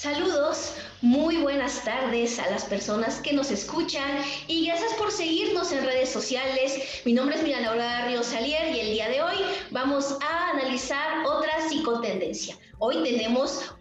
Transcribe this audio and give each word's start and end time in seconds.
Saludos, 0.00 0.74
muy 1.00 1.36
buenas 1.36 1.84
tardes 1.84 2.38
a 2.40 2.50
las 2.50 2.64
personas 2.64 3.20
que 3.20 3.32
nos 3.32 3.50
escuchan 3.50 4.20
y 4.48 4.66
gracias 4.66 4.94
por 4.94 5.12
seguirnos 5.12 5.70
en 5.70 5.84
redes 5.84 6.08
sociales. 6.08 7.02
Mi 7.04 7.12
nombre 7.12 7.36
es 7.36 7.42
Mira 7.42 7.60
Laura 7.60 8.06
Ríos 8.06 8.26
Salier 8.26 8.74
y 8.74 8.80
el 8.80 8.90
día 8.92 9.08
de 9.08 9.22
hoy 9.22 9.36
vamos 9.70 10.16
a 10.20 10.50
analizar 10.50 11.24
otra 11.24 11.68
psicotendencia. 11.68 12.56
Hoy 12.80 13.02
tenemos 13.02 13.74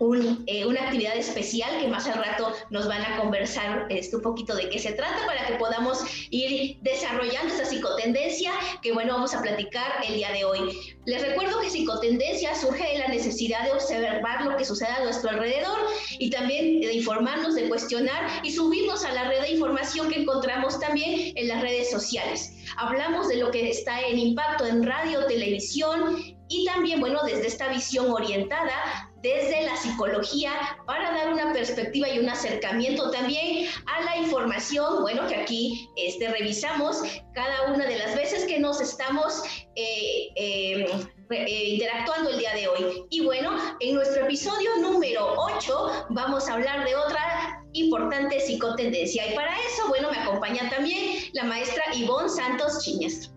eh, 0.48 0.66
una 0.66 0.82
actividad 0.82 1.16
especial 1.16 1.70
que 1.80 1.88
más 1.88 2.08
al 2.08 2.24
rato 2.24 2.52
nos 2.72 2.88
van 2.88 3.04
a 3.04 3.18
conversar 3.18 3.86
este, 3.90 4.16
un 4.16 4.24
poquito 4.24 4.56
de 4.56 4.70
qué 4.70 4.80
se 4.80 4.94
trata 4.94 5.24
para 5.28 5.46
que 5.46 5.54
podamos 5.54 6.00
ir 6.32 6.80
desarrollando 6.82 7.54
esta 7.54 7.66
psicotendencia 7.66 8.52
que 8.82 8.94
bueno 8.94 9.14
vamos 9.14 9.36
a 9.36 9.42
platicar 9.44 10.04
el 10.08 10.16
día 10.16 10.32
de 10.32 10.46
hoy. 10.46 10.98
Les 11.06 11.22
recuerdo 11.22 11.62
que 11.62 11.70
psicotendencia 11.70 12.56
surge 12.56 12.84
de 12.94 12.98
la 12.98 13.08
necesidad 13.08 13.66
de 13.66 13.74
observar 13.74 14.46
lo 14.46 14.58
que 14.58 14.66
sucede 14.66 14.90
a 14.90 15.04
nuestro 15.04 15.30
alrededor 15.30 15.78
y 16.18 16.32
también 16.32 16.82
de 16.82 16.88
informarnos, 17.08 17.56
de 17.56 17.70
cuestionar 17.70 18.42
y 18.44 18.52
subirnos 18.52 19.06
a 19.06 19.14
la 19.14 19.30
red 19.30 19.42
de 19.42 19.52
información 19.52 20.10
que 20.10 20.22
encontramos 20.22 20.78
también 20.78 21.32
en 21.36 21.48
las 21.48 21.62
redes 21.62 21.90
sociales. 21.90 22.54
Hablamos 22.76 23.30
de 23.30 23.38
lo 23.38 23.50
que 23.50 23.70
está 23.70 24.02
en 24.02 24.20
impacto 24.20 24.66
en 24.66 24.84
radio, 24.84 25.26
televisión 25.26 26.18
y 26.50 26.66
también, 26.66 27.00
bueno, 27.00 27.24
desde 27.24 27.48
esta 27.48 27.70
visión 27.70 28.12
orientada 28.12 29.07
desde 29.22 29.64
la 29.64 29.76
psicología 29.76 30.52
para 30.86 31.12
dar 31.12 31.34
una 31.34 31.54
perspectiva 31.54 32.10
y 32.10 32.20
un 32.20 32.30
acercamiento 32.30 33.10
también 33.12 33.68
a 33.86 34.02
la 34.02 34.18
información, 34.18 35.02
bueno, 35.02 35.28
que 35.28 35.36
aquí 35.36 35.90
este, 35.96 36.28
revisamos 36.30 37.02
cada 37.34 37.74
una 37.74 37.86
de 37.86 37.98
las 37.98 38.16
veces 38.16 38.46
que 38.46 38.60
nos 38.60 38.80
estamos 38.80 39.42
eh, 39.76 40.30
em, 40.36 40.86
eh, 41.30 41.70
interactuando 41.70 42.30
el 42.30 42.40
día 42.40 42.54
de 42.54 42.68
hoy. 42.68 43.06
Y 43.10 43.26
bueno, 43.26 43.52
en 43.80 43.96
nuestro 43.96 44.26
episodio 44.26 44.78
número 44.82 45.34
8 45.36 46.08
vamos 46.10 46.48
a 46.48 46.54
hablar 46.54 46.86
de 46.86 46.96
otra 46.96 47.64
importante 47.74 48.40
psicotendencia. 48.40 49.32
Y 49.32 49.36
para 49.36 49.54
eso, 49.60 49.88
bueno, 49.88 50.12
me 50.12 50.18
acompaña 50.18 50.70
también 50.70 51.24
la 51.34 51.44
maestra 51.44 51.84
Ivonne 51.94 52.30
Santos 52.30 52.84
Chiñas. 52.84 53.34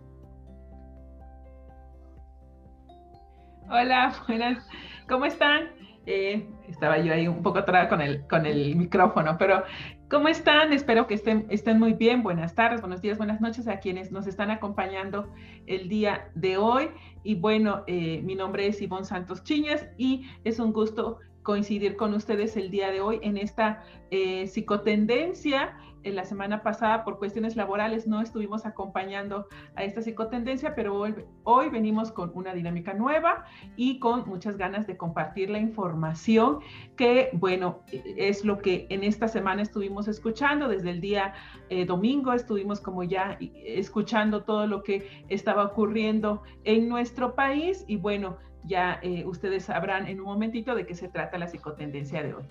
Hola, 3.70 4.24
buenas. 4.26 4.64
¿Cómo 5.08 5.24
están? 5.24 5.70
Eh, 6.06 6.48
estaba 6.68 6.98
yo 6.98 7.12
ahí 7.12 7.28
un 7.28 7.42
poco 7.42 7.58
atrás 7.58 7.88
con 7.88 8.00
el, 8.00 8.26
con 8.26 8.46
el 8.46 8.74
micrófono, 8.74 9.36
pero 9.38 9.62
¿cómo 10.08 10.28
están? 10.28 10.72
Espero 10.72 11.06
que 11.06 11.14
estén, 11.14 11.46
estén 11.50 11.78
muy 11.78 11.92
bien. 11.92 12.22
Buenas 12.22 12.54
tardes, 12.54 12.80
buenos 12.80 13.02
días, 13.02 13.18
buenas 13.18 13.40
noches 13.40 13.68
a 13.68 13.80
quienes 13.80 14.10
nos 14.10 14.26
están 14.26 14.50
acompañando 14.50 15.32
el 15.66 15.88
día 15.88 16.30
de 16.34 16.56
hoy. 16.56 16.90
Y 17.22 17.34
bueno, 17.34 17.84
eh, 17.86 18.22
mi 18.22 18.34
nombre 18.34 18.66
es 18.66 18.80
Ivonne 18.80 19.04
Santos 19.04 19.44
Chiñas 19.44 19.86
y 19.98 20.26
es 20.44 20.58
un 20.58 20.72
gusto 20.72 21.18
coincidir 21.42 21.96
con 21.96 22.14
ustedes 22.14 22.56
el 22.56 22.70
día 22.70 22.90
de 22.90 23.00
hoy 23.00 23.18
en 23.22 23.36
esta 23.36 23.82
eh, 24.10 24.46
psicotendencia 24.46 25.76
en 26.02 26.16
la 26.16 26.24
semana 26.24 26.62
pasada 26.62 27.04
por 27.04 27.18
cuestiones 27.18 27.56
laborales 27.56 28.06
no 28.06 28.20
estuvimos 28.20 28.64
acompañando 28.64 29.48
a 29.74 29.84
esta 29.84 30.02
psicotendencia, 30.02 30.74
pero 30.74 30.96
hoy, 30.96 31.14
hoy, 31.44 31.68
venimos 31.68 32.10
con 32.10 32.30
una 32.34 32.54
dinámica 32.54 32.94
nueva 32.94 33.44
y 33.76 33.98
con 33.98 34.26
muchas 34.26 34.56
ganas 34.56 34.86
de 34.86 34.96
compartir 34.96 35.50
la 35.50 35.58
información 35.58 36.60
que, 36.96 37.30
bueno, 37.34 37.80
es 37.92 38.44
lo 38.44 38.58
que 38.58 38.86
en 38.88 39.04
esta 39.04 39.28
semana 39.28 39.62
estuvimos 39.62 40.08
escuchando. 40.08 40.68
Desde 40.68 40.90
el 40.90 41.00
día 41.00 41.34
eh, 41.68 41.84
domingo 41.84 42.32
estuvimos 42.32 42.80
como 42.80 43.02
ya 43.04 43.36
escuchando 43.64 44.44
todo 44.44 44.66
lo 44.66 44.82
que 44.82 45.24
estaba 45.28 45.64
ocurriendo 45.64 46.42
en 46.64 46.88
nuestro 46.88 47.34
país 47.34 47.84
y 47.86 47.96
bueno, 47.96 48.38
ya 48.64 49.00
eh, 49.02 49.24
ustedes 49.24 49.64
sabrán 49.64 50.06
en 50.06 50.20
un 50.20 50.26
momentito 50.26 50.74
de 50.74 50.86
qué 50.86 50.94
se 50.94 51.08
trata 51.08 51.38
la 51.38 51.48
psicotendencia 51.48 52.22
de 52.22 52.34
hoy. 52.34 52.44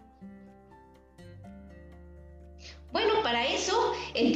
Bueno, 2.91 3.13
para 3.21 3.45
eso 3.45 3.93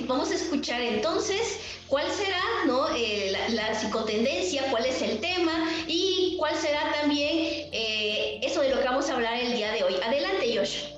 vamos 0.07 0.31
a 0.31 0.35
escuchar 0.35 0.79
entonces 0.79 1.81
cuál 1.87 2.05
será 2.11 2.39
¿no? 2.67 2.87
Eh, 2.95 3.33
la, 3.49 3.73
psicotendencia, 3.73 4.63
cuál 4.69 4.85
es 4.85 5.01
el 5.01 5.19
tema 5.19 5.53
y 5.87 6.37
cuál 6.39 6.53
será 6.55 6.91
también 7.01 7.69
eh, 7.71 8.39
eso 8.43 8.61
de 8.61 8.69
lo 8.69 8.77
que 8.79 8.85
vamos 8.85 9.09
a 9.09 9.15
hablar 9.15 9.39
el 9.39 9.53
día 9.53 9.71
de 9.71 9.83
hoy. 9.83 9.95
Adelante, 10.05 10.55
Josh. 10.55 10.93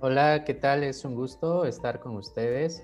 Hola, 0.00 0.44
¿qué 0.44 0.54
tal? 0.54 0.82
Es 0.84 1.04
un 1.04 1.14
gusto 1.14 1.64
estar 1.64 2.00
con 2.00 2.16
ustedes. 2.16 2.82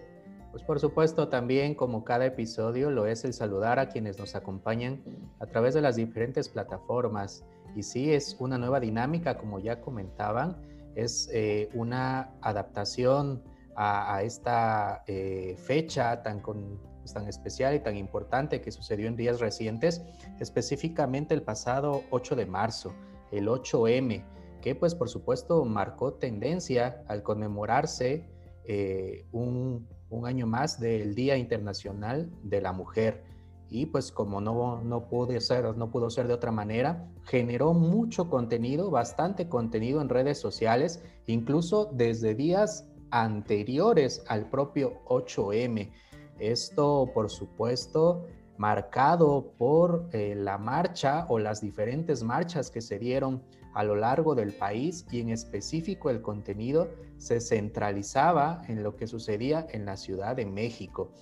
Pues 0.59 0.67
por 0.67 0.81
supuesto 0.81 1.29
también 1.29 1.77
como 1.77 2.03
cada 2.03 2.27
episodio 2.27 2.91
lo 2.91 3.07
es 3.07 3.25
el 3.25 3.33
saludar 3.33 3.79
a 3.79 3.91
quienes 3.91 4.19
nos 4.19 4.35
acompañan 4.35 5.01
a 5.39 5.47
través 5.47 5.73
de 5.73 5.81
las 5.81 5.95
diferentes 5.95 6.49
plataformas. 6.49 7.45
Y 7.77 7.85
sí, 7.85 8.13
es 8.13 8.35
una 8.41 8.59
nueva 8.59 8.81
dinámica, 8.81 9.39
como 9.39 9.61
ya 9.61 9.81
comentaban 9.81 10.57
es 10.97 11.31
eh, 11.33 11.69
una 11.75 12.33
adaptación 12.41 13.41
a, 13.77 14.21
esta 14.25 15.05
eh, 15.07 15.55
fecha 15.57 16.25
tan, 16.25 16.43
pues, 16.43 17.15
tan 17.15 17.29
especial 17.29 17.77
y 17.77 17.79
tan 17.79 17.97
importante 17.97 18.61
que 18.61 18.73
sucedió 18.73 19.07
en 19.07 19.15
días 19.15 19.39
recientes, 19.39 20.03
específicamente 20.41 21.35
el 21.35 21.43
pasado 21.43 22.03
8 22.11 22.35
de 22.35 22.47
marzo, 22.47 22.93
el 23.31 23.47
8M, 23.47 24.25
que 24.61 24.75
pues 24.75 24.97
por 24.97 25.09
supuesto 25.09 25.65
marcó 25.65 26.15
tendencia 26.15 27.05
al 27.07 27.23
conmemorarse 27.23 28.29
eh, 28.65 29.25
un, 29.31 29.87
un 30.11 30.27
año 30.27 30.47
más 30.47 30.81
del 30.81 31.15
Día 31.15 31.37
Internacional 31.37 32.31
de 32.43 32.61
la 32.61 32.73
Mujer 32.73 33.25
y 33.71 33.87
pues 33.87 34.11
como 34.11 34.41
no, 34.41 34.83
no, 34.83 35.09
pude 35.09 35.41
ser, 35.41 35.77
no 35.77 35.91
pudo 35.91 36.11
ser 36.11 36.27
de 36.27 36.35
otra 36.35 36.51
manera, 36.51 37.07
generó 37.25 37.75
mucho 37.75 38.31
contenido, 38.31 38.91
bastante 38.91 39.49
contenido 39.49 40.01
en 40.01 40.09
redes 40.09 40.39
sociales, 40.39 41.03
incluso 41.27 41.91
desde 41.93 42.35
días 42.35 42.89
anteriores 43.11 44.25
al 44.29 44.49
propio 44.49 45.03
8M. 45.07 45.91
Esto, 46.39 47.11
por 47.13 47.31
supuesto, 47.31 48.27
marcado 48.57 49.53
por 49.59 50.09
eh, 50.13 50.35
la 50.35 50.57
marcha 50.57 51.27
o 51.29 51.39
las 51.39 51.61
diferentes 51.61 52.23
marchas 52.23 52.71
que 52.71 52.81
se 52.81 52.99
dieron 52.99 53.43
a 53.75 53.85
lo 53.85 53.97
largo 53.97 54.35
del 54.35 54.53
país 54.53 55.07
y 55.11 55.21
en 55.21 55.31
específico 55.31 56.11
el 56.11 56.23
contenido 56.23 56.89
se 57.17 57.41
centralizaba 57.41 58.63
en 58.69 58.83
lo 58.83 58.97
que 58.97 59.07
sucedía 59.07 59.67
en 59.71 59.85
la 59.85 59.97
Ciudad 59.97 60.37
de 60.37 60.47
México 60.47 61.13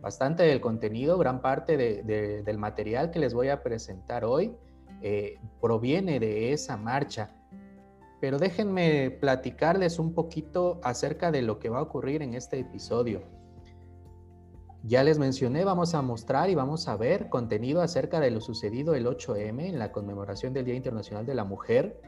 bastante 0.00 0.44
del 0.44 0.60
contenido, 0.60 1.18
gran 1.18 1.40
parte 1.40 1.76
del 1.76 2.58
material 2.58 3.10
que 3.10 3.18
les 3.18 3.34
voy 3.34 3.48
a 3.48 3.62
presentar 3.62 4.24
hoy 4.24 4.54
eh, 5.02 5.38
proviene 5.60 6.20
de 6.20 6.52
esa 6.52 6.76
marcha. 6.76 7.30
Pero 8.20 8.38
déjenme 8.38 9.10
platicarles 9.10 9.98
un 9.98 10.14
poquito 10.14 10.80
acerca 10.82 11.30
de 11.30 11.42
lo 11.42 11.58
que 11.58 11.68
va 11.68 11.78
a 11.78 11.82
ocurrir 11.82 12.22
en 12.22 12.34
este 12.34 12.58
episodio. 12.58 13.22
Ya 14.82 15.02
les 15.02 15.18
mencioné, 15.18 15.64
vamos 15.64 15.94
a 15.94 16.02
mostrar 16.02 16.48
y 16.50 16.54
vamos 16.54 16.86
a 16.88 16.96
ver 16.96 17.28
contenido 17.28 17.82
acerca 17.82 18.20
de 18.20 18.30
lo 18.30 18.40
sucedido 18.40 18.94
el 18.94 19.06
8M 19.06 19.66
en 19.66 19.78
la 19.78 19.90
conmemoración 19.90 20.52
del 20.52 20.64
Día 20.64 20.74
Internacional 20.74 21.26
de 21.26 21.34
la 21.34 21.44
Mujer. 21.44 22.00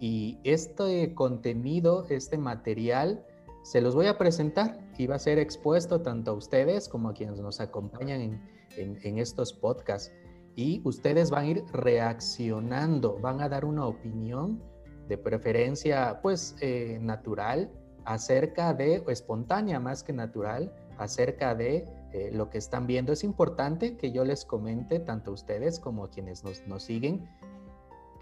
Y 0.00 0.38
este 0.44 1.14
contenido, 1.14 2.06
este 2.08 2.38
material, 2.38 3.24
se 3.62 3.80
los 3.80 3.94
voy 3.94 4.06
a 4.06 4.16
presentar 4.16 4.78
y 4.96 5.06
va 5.06 5.16
a 5.16 5.18
ser 5.18 5.38
expuesto 5.38 6.00
tanto 6.00 6.30
a 6.30 6.34
ustedes 6.34 6.88
como 6.88 7.10
a 7.10 7.12
quienes 7.12 7.40
nos 7.40 7.60
acompañan 7.60 8.40
en, 8.76 9.18
estos 9.18 9.52
podcasts. 9.52 10.12
Y 10.56 10.80
ustedes 10.84 11.30
van 11.30 11.44
a 11.44 11.48
ir 11.48 11.64
reaccionando, 11.72 13.18
van 13.20 13.40
a 13.42 13.48
dar 13.48 13.64
una 13.64 13.86
opinión 13.86 14.62
de 15.08 15.18
preferencia 15.18 16.20
pues 16.22 16.56
eh, 16.60 16.98
natural 17.00 17.70
acerca 18.04 18.72
de, 18.74 19.00
o 19.06 19.10
espontánea 19.10 19.78
más 19.78 20.02
que 20.02 20.12
natural, 20.12 20.72
acerca 20.96 21.54
de 21.54 21.84
eh, 22.12 22.30
lo 22.32 22.50
que 22.50 22.58
están 22.58 22.86
viendo. 22.86 23.12
Es 23.12 23.24
importante 23.24 23.96
que 23.96 24.12
yo 24.12 24.24
les 24.24 24.44
comente 24.44 25.00
tanto 25.00 25.30
a 25.30 25.34
ustedes 25.34 25.78
como 25.78 26.04
a 26.04 26.10
quienes 26.10 26.44
nos, 26.44 26.66
nos 26.66 26.82
siguen 26.82 27.28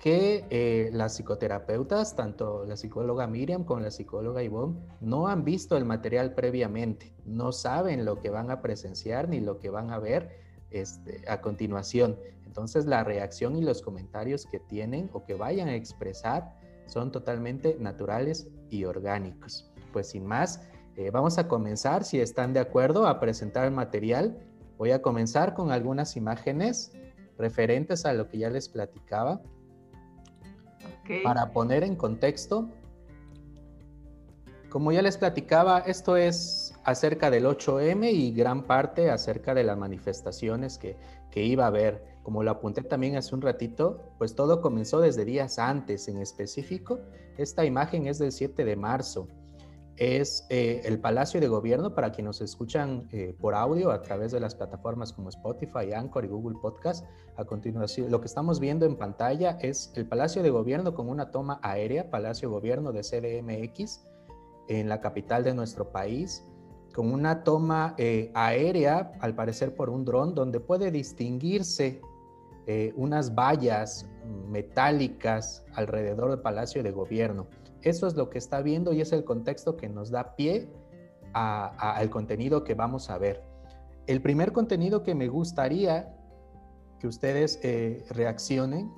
que 0.03 0.45
eh, 0.51 0.91
las 0.93 1.15
psicoterapeutas, 1.15 2.17
tanto 2.17 2.65
la 2.67 2.77
psicóloga 2.77 3.27
Miriam 3.27 3.65
como 3.65 3.81
la 3.81 3.91
psicóloga 3.91 4.43
Ivonne, 4.43 4.79
no 5.01 5.29
han 5.29 5.45
visto 5.45 5.77
el 5.77 5.85
material 5.85 6.35
previamente, 6.35 7.15
no 7.25 7.53
saben 7.53 8.05
lo 8.05 8.21
que 8.21 8.31
van 8.31 8.51
a 8.51 8.61
presenciar 8.61 9.29
ni 9.29 9.41
lo 9.41 9.59
que 9.59 9.71
van 9.71 9.91
a 9.91 9.99
ver 9.99 10.39
este, 10.71 11.23
a 11.29 11.41
continuación. 11.41 12.19
Entonces 12.45 12.87
la 12.87 13.05
reacción 13.05 13.57
y 13.57 13.63
los 13.63 13.83
comentarios 13.83 14.47
que 14.47 14.61
tienen 14.61 15.11
o 15.13 15.25
que 15.25 15.35
vayan 15.35 15.69
a 15.69 15.75
expresar 15.75 16.55
son 16.87 17.11
totalmente 17.11 17.77
naturales 17.81 18.49
y 18.71 18.85
orgánicos. 18.85 19.71
Pues 19.93 20.09
sin 20.09 20.27
más, 20.27 20.61
eh, 20.97 21.11
vamos 21.11 21.37
a 21.37 21.47
comenzar, 21.47 22.05
si 22.05 22.21
están 22.21 22.55
de 22.55 22.61
acuerdo, 22.61 23.07
a 23.07 23.21
presentar 23.21 23.67
el 23.67 23.71
material. 23.71 24.39
Voy 24.79 24.93
a 24.93 25.03
comenzar 25.03 25.53
con 25.53 25.71
algunas 25.71 26.17
imágenes 26.17 26.93
referentes 27.37 28.07
a 28.07 28.15
lo 28.15 28.29
que 28.29 28.39
ya 28.39 28.51
les 28.51 28.71
platicaba. 28.71 29.43
Para 31.23 31.53
poner 31.53 31.85
en 31.85 31.97
contexto, 31.97 32.71
como 34.71 34.91
ya 34.91 35.03
les 35.03 35.19
platicaba, 35.19 35.81
esto 35.81 36.17
es 36.17 36.75
acerca 36.85 37.31
del 37.31 37.45
8M 37.45 38.11
y 38.13 38.33
gran 38.33 38.65
parte 38.65 39.11
acerca 39.11 39.55
de 39.55 39.65
las 39.65 39.77
manifestaciones 39.77 40.79
que, 40.79 40.97
que 41.31 41.45
iba 41.45 41.65
a 41.65 41.69
haber. 41.69 42.03
Como 42.23 42.43
lo 42.43 42.51
apunté 42.51 42.83
también 42.83 43.17
hace 43.17 43.35
un 43.35 43.43
ratito, 43.43 44.03
pues 44.19 44.35
todo 44.35 44.63
comenzó 44.63 45.01
desde 45.01 45.27
días 45.27 45.59
antes 45.59 46.09
en 46.09 46.21
específico. 46.21 46.99
Esta 47.37 47.67
imagen 47.67 48.07
es 48.07 48.19
del 48.19 48.33
7 48.33 48.65
de 48.65 48.77
marzo 48.77 49.29
es 49.97 50.47
eh, 50.51 50.83
el 50.85 50.99
Palacio 51.01 51.41
de 51.41 51.49
Gobierno 51.49 51.95
para 51.95 52.13
quienes 52.13 52.27
nos 52.27 52.41
escuchan 52.43 53.09
eh, 53.13 53.35
por 53.41 53.55
audio 53.55 53.91
a 53.91 54.03
través 54.03 54.33
de 54.33 54.41
las 54.41 54.55
plataformas 54.55 55.13
como 55.13 55.31
Spotify, 55.31 55.93
Anchor 55.95 56.25
y 56.25 56.29
Google 56.29 56.59
Podcast. 56.61 57.07
A 57.37 57.45
continuación, 57.45 58.11
lo 58.11 58.21
que 58.21 58.27
estamos 58.27 58.61
viendo 58.61 58.85
en 58.85 58.97
pantalla 58.97 59.59
es 59.61 59.93
el 59.95 60.07
Palacio 60.07 60.43
de 60.43 60.51
Gobierno 60.51 60.95
con 60.95 61.09
una 61.09 61.31
toma 61.31 61.61
aérea, 61.63 62.11
Palacio 62.11 62.51
Gobierno 62.51 62.93
de 62.93 63.01
CDMX, 63.03 64.07
en 64.69 64.89
la 64.89 65.01
capital 65.01 65.45
de 65.45 65.55
nuestro 65.55 65.91
país, 65.91 66.45
con 66.95 67.13
una 67.13 67.43
toma 67.45 67.95
eh, 67.97 68.31
aérea, 68.35 69.13
al 69.21 69.35
parecer 69.35 69.75
por 69.75 69.89
un 69.89 70.05
dron, 70.05 70.35
donde 70.35 70.61
puede 70.61 70.91
distinguirse 70.91 72.01
unas 72.97 73.33
vallas 73.33 74.09
metálicas 74.49 75.65
alrededor 75.75 76.31
del 76.31 76.41
Palacio 76.41 76.83
de 76.83 76.91
Gobierno. 76.91 77.47
Eso 77.87 78.09
es 78.09 78.17
lo 78.17 78.31
que 78.31 78.39
está 78.39 78.63
viendo 78.63 78.93
y 78.93 79.01
es 79.01 79.13
el 79.13 79.23
contexto 79.23 79.77
que 79.77 79.89
nos 79.89 80.11
da 80.11 80.35
pie 80.35 80.69
al 81.33 82.11
contenido 82.11 82.65
que 82.65 82.75
vamos 82.75 83.11
a 83.11 83.19
ver. 83.19 83.45
El 84.09 84.21
primer 84.21 84.53
contenido 84.53 85.05
que 85.05 85.15
me 85.15 85.29
gustaría 85.29 86.13
que 86.99 87.07
ustedes 87.07 87.61
eh, 87.63 88.05
reaccionen 88.11 88.91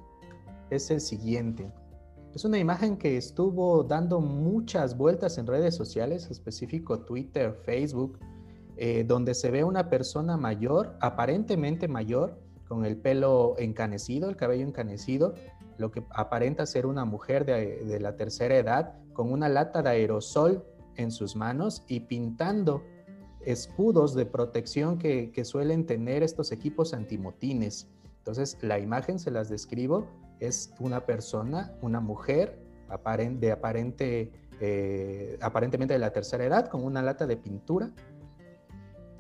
es 0.71 0.91
el 0.91 1.03
siguiente. 1.03 1.71
Es 2.35 2.47
una 2.47 2.57
imagen 2.59 2.97
que 2.97 3.19
estuvo 3.19 3.85
dando 3.85 4.23
muchas 4.23 4.97
vueltas 4.97 5.37
en 5.37 5.47
redes 5.47 5.75
sociales, 5.75 6.31
específico 6.31 7.01
Twitter, 7.01 7.61
Facebook, 7.67 8.19
eh, 8.79 9.05
donde 9.07 9.35
se 9.35 9.51
ve 9.51 9.65
una 9.65 9.91
persona 9.91 10.39
mayor, 10.39 10.97
aparentemente 11.01 11.89
mayor, 11.89 12.39
con 12.67 12.87
el 12.87 12.97
pelo 12.97 13.55
encanecido, 13.59 14.31
el 14.31 14.37
cabello 14.37 14.67
encanecido, 14.67 15.35
lo 15.79 15.91
que 15.91 16.05
aparenta 16.11 16.67
ser 16.67 16.87
una 16.87 17.05
mujer 17.05 17.45
de, 17.45 17.99
la 18.01 18.17
tercera 18.17 18.57
edad 18.57 18.95
con 19.13 19.33
una 19.33 19.49
lata 19.49 19.83
de 19.83 19.91
aerosol 19.91 20.65
en 20.97 21.11
sus 21.11 21.37
manos 21.37 21.85
y 21.89 22.01
pintando 22.01 22.83
escudos 23.41 24.15
de 24.15 24.27
protección 24.27 24.99
que, 24.99 25.45
suelen 25.45 25.87
tener 25.87 26.23
estos 26.23 26.53
equipos 26.53 26.93
antimotines. 26.93 27.89
Entonces, 28.19 28.59
la 28.61 28.79
imagen 28.79 29.19
se 29.19 29.31
las 29.31 29.49
describo, 29.49 30.07
es 30.41 30.75
una 30.81 31.07
persona, 31.07 31.73
una 31.81 32.01
mujer 32.01 32.59
de 32.89 33.53
aparente, 33.53 34.33
eh, 34.61 35.39
aparentemente 35.41 35.95
de 35.95 36.01
la 36.01 36.13
tercera 36.13 36.45
edad, 36.45 36.69
con 36.69 36.85
una 36.85 37.01
lata 37.01 37.27
de 37.27 37.37
pintura, 37.37 37.91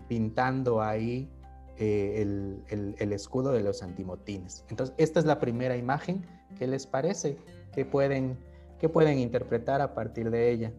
pintando 0.09 0.83
ahí 0.83 1.31
eh, 1.77 2.23
el, 2.23 2.95
el, 2.99 3.13
escudo 3.13 3.53
de 3.53 3.63
los 3.63 3.83
antimotines. 3.83 4.65
Entonces, 4.69 4.95
esta 4.99 5.21
es 5.21 5.27
la 5.27 5.39
primera 5.39 5.77
imagen 5.77 6.27
¿Qué 6.59 6.67
les 6.67 6.87
parece? 6.87 7.37
¿Qué 7.75 7.85
pueden, 7.85 8.39
qué 8.81 8.89
pueden 8.89 9.19
interpretar 9.19 9.81
a 9.81 9.95
partir 9.95 10.31
de 10.31 10.51
ella? 10.51 10.73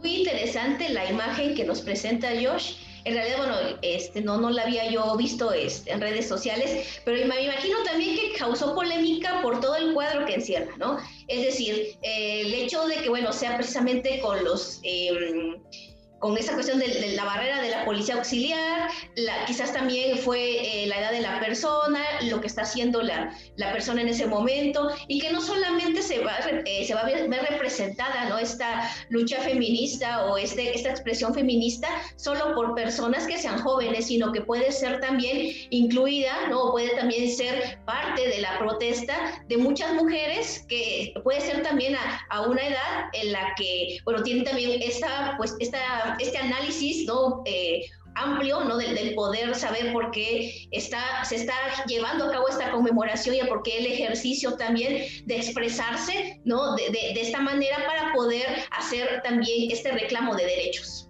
Muy 0.00 0.16
interesante 0.16 0.88
la 0.88 1.10
imagen 1.10 1.54
que 1.54 1.64
nos 1.64 1.80
presenta 1.80 2.28
Josh. 2.30 2.74
En 3.04 3.14
realidad, 3.14 3.36
bueno, 3.36 3.56
este, 3.82 4.22
no, 4.22 4.40
no 4.40 4.50
la 4.50 4.62
había 4.62 4.90
yo 4.90 5.14
visto 5.16 5.52
este, 5.52 5.92
en 5.92 6.00
redes 6.00 6.26
sociales, 6.26 7.00
pero 7.04 7.26
me 7.26 7.42
imagino 7.42 7.76
también 7.84 8.16
que 8.16 8.32
causó 8.38 8.74
polémica 8.74 9.40
por 9.42 9.60
todo 9.60 9.76
el 9.76 9.92
cuadro 9.92 10.24
que 10.24 10.34
encierra, 10.34 10.74
¿no? 10.78 10.98
Es 11.28 11.44
decir, 11.44 11.98
eh, 12.02 12.40
el 12.40 12.54
hecho 12.54 12.86
de 12.86 12.96
que, 12.96 13.10
bueno, 13.10 13.32
sea 13.32 13.56
precisamente 13.56 14.20
con 14.20 14.42
los... 14.42 14.80
Em, 14.82 15.62
con 16.24 16.38
esa 16.38 16.54
cuestión 16.54 16.78
de, 16.78 17.12
la 17.14 17.24
barrera 17.24 17.60
de 17.60 17.68
la 17.68 17.84
policía 17.84 18.14
auxiliar, 18.14 18.88
la, 19.14 19.44
quizás 19.44 19.74
también 19.74 20.16
fue 20.16 20.84
eh, 20.84 20.86
la 20.86 20.98
edad 20.98 21.12
de 21.12 21.20
la 21.20 21.38
persona, 21.38 22.02
lo 22.22 22.40
que 22.40 22.46
está 22.46 22.62
haciendo 22.62 23.02
la, 23.02 23.36
la, 23.56 23.72
persona 23.72 24.00
en 24.00 24.08
ese 24.08 24.26
momento, 24.26 24.88
y 25.06 25.20
que 25.20 25.30
no 25.30 25.42
solamente 25.42 26.00
se 26.00 26.20
va, 26.20 26.38
eh, 26.64 26.86
se 26.86 26.94
va 26.94 27.02
a 27.02 27.04
ver, 27.04 27.28
representada 27.28 28.26
¿no? 28.30 28.38
esta 28.38 28.90
lucha 29.10 29.38
feminista 29.42 30.24
o 30.24 30.38
este, 30.38 30.74
esta 30.74 30.88
expresión 30.88 31.34
feminista 31.34 31.88
solo 32.16 32.54
por 32.54 32.74
personas 32.74 33.26
que 33.26 33.36
sean 33.36 33.58
jóvenes, 33.58 34.06
sino 34.06 34.32
que 34.32 34.40
puede 34.40 34.72
ser 34.72 35.00
también 35.00 35.50
incluida, 35.68 36.48
¿no? 36.48 36.70
puede 36.70 36.96
también 36.96 37.30
ser 37.30 37.80
parte 37.84 38.26
de 38.26 38.38
la 38.38 38.58
protesta 38.58 39.44
de 39.46 39.58
muchas 39.58 39.92
mujeres, 39.92 40.64
que 40.70 41.12
puede 41.22 41.42
ser 41.42 41.62
también 41.62 41.96
a, 41.96 42.26
a 42.30 42.48
una 42.48 42.66
edad 42.66 43.10
en 43.12 43.30
la 43.30 43.52
que, 43.58 43.98
bueno, 44.06 44.22
tienen 44.22 44.44
también 44.44 44.80
esta, 44.80 45.34
pues, 45.36 45.54
esta 45.60 46.13
este 46.18 46.38
análisis 46.38 47.06
¿no? 47.06 47.42
Eh, 47.44 47.82
amplio 48.14 48.60
¿no? 48.64 48.76
Del, 48.76 49.14
poder 49.14 49.54
saber 49.54 49.92
por 49.92 50.10
qué 50.10 50.68
está, 50.70 51.24
se 51.24 51.36
está 51.36 51.54
llevando 51.86 52.26
a 52.26 52.32
cabo 52.32 52.48
esta 52.48 52.70
conmemoración 52.70 53.34
y 53.36 53.40
por 53.48 53.62
qué 53.62 53.78
el 53.78 53.86
ejercicio 53.86 54.56
también 54.56 55.04
de 55.26 55.36
expresarse 55.36 56.40
¿no? 56.44 56.74
de, 56.76 56.90
de, 56.90 57.20
esta 57.20 57.40
manera 57.40 57.84
para 57.86 58.12
poder 58.12 58.46
hacer 58.70 59.20
también 59.22 59.70
este 59.70 59.92
reclamo 59.92 60.34
de 60.34 60.44
derechos. 60.44 61.08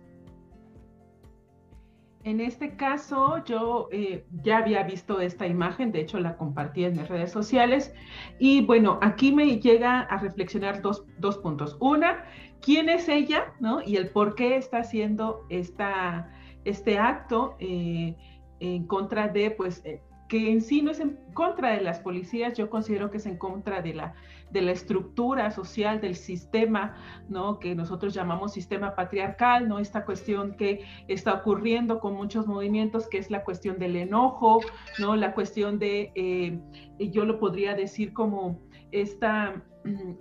En 2.25 2.41
este 2.41 2.75
caso, 2.77 3.45
yo 3.45 3.89
eh, 3.93 4.25
ya 4.43 4.59
había 4.59 4.83
visto 4.83 5.21
esta 5.21 5.47
imagen, 5.47 5.93
de 5.93 6.01
hecho 6.01 6.19
la 6.19 6.39
compartí 6.39 6.85
en 6.85 6.97
mis 6.97 7.07
redes 7.07 7.31
sociales, 7.31 7.95
y 8.39 8.63
bueno, 8.63 8.99
aquí 9.03 9.31
me 9.31 9.61
llega 9.61 10.01
a 10.01 10.17
reflexionar 10.17 10.81
dos, 10.81 11.05
dos 11.19 11.37
puntos. 11.37 11.77
Una, 11.81 12.25
quién 12.63 12.89
es 12.89 13.11
ella, 13.11 13.53
¿no? 13.61 13.83
Y 13.85 13.97
el 13.97 14.09
por 14.09 14.35
qué 14.37 14.57
está 14.57 14.79
haciendo 14.79 15.45
esta, 15.51 16.33
este 16.65 16.99
acto 16.99 17.57
eh, 17.59 18.17
en 18.59 18.87
contra 18.87 19.29
de, 19.29 19.51
pues, 19.51 19.85
eh, 19.85 20.01
que 20.35 20.51
en 20.51 20.63
sí 20.63 20.83
no 20.83 20.91
es 20.91 20.99
en 20.99 21.17
contra 21.33 21.71
de 21.77 21.81
las 21.81 22.01
policías, 22.01 22.59
yo 22.59 22.69
considero 22.69 23.09
que 23.09 23.19
es 23.19 23.27
en 23.27 23.39
contra 23.39 23.83
de 23.83 23.95
la, 23.95 24.15
de 24.51 24.63
la 24.63 24.73
estructura 24.73 25.53
social, 25.53 26.01
del 26.01 26.17
sistema, 26.17 26.97
¿no? 27.29 27.61
Que 27.61 27.77
nosotros 27.77 28.13
llamamos 28.15 28.53
sistema 28.53 28.97
patriarcal, 28.97 29.69
¿no? 29.69 29.79
Esta 29.79 30.05
cuestión 30.05 30.57
que 30.57 30.85
está 31.07 31.35
ocurriendo 31.35 32.01
con 32.01 32.15
muchos 32.15 32.49
movimientos, 32.49 33.07
que 33.09 33.19
es 33.19 33.31
la 33.31 33.45
cuestión 33.45 33.79
del 33.79 33.95
enojo, 33.95 34.59
¿no? 34.99 35.15
La 35.15 35.35
cuestión 35.35 35.79
de, 35.79 36.11
eh, 36.17 36.59
yo 36.99 37.25
lo 37.25 37.39
podría 37.39 37.77
decir 37.77 38.13
como 38.13 38.59
esta 38.91 39.63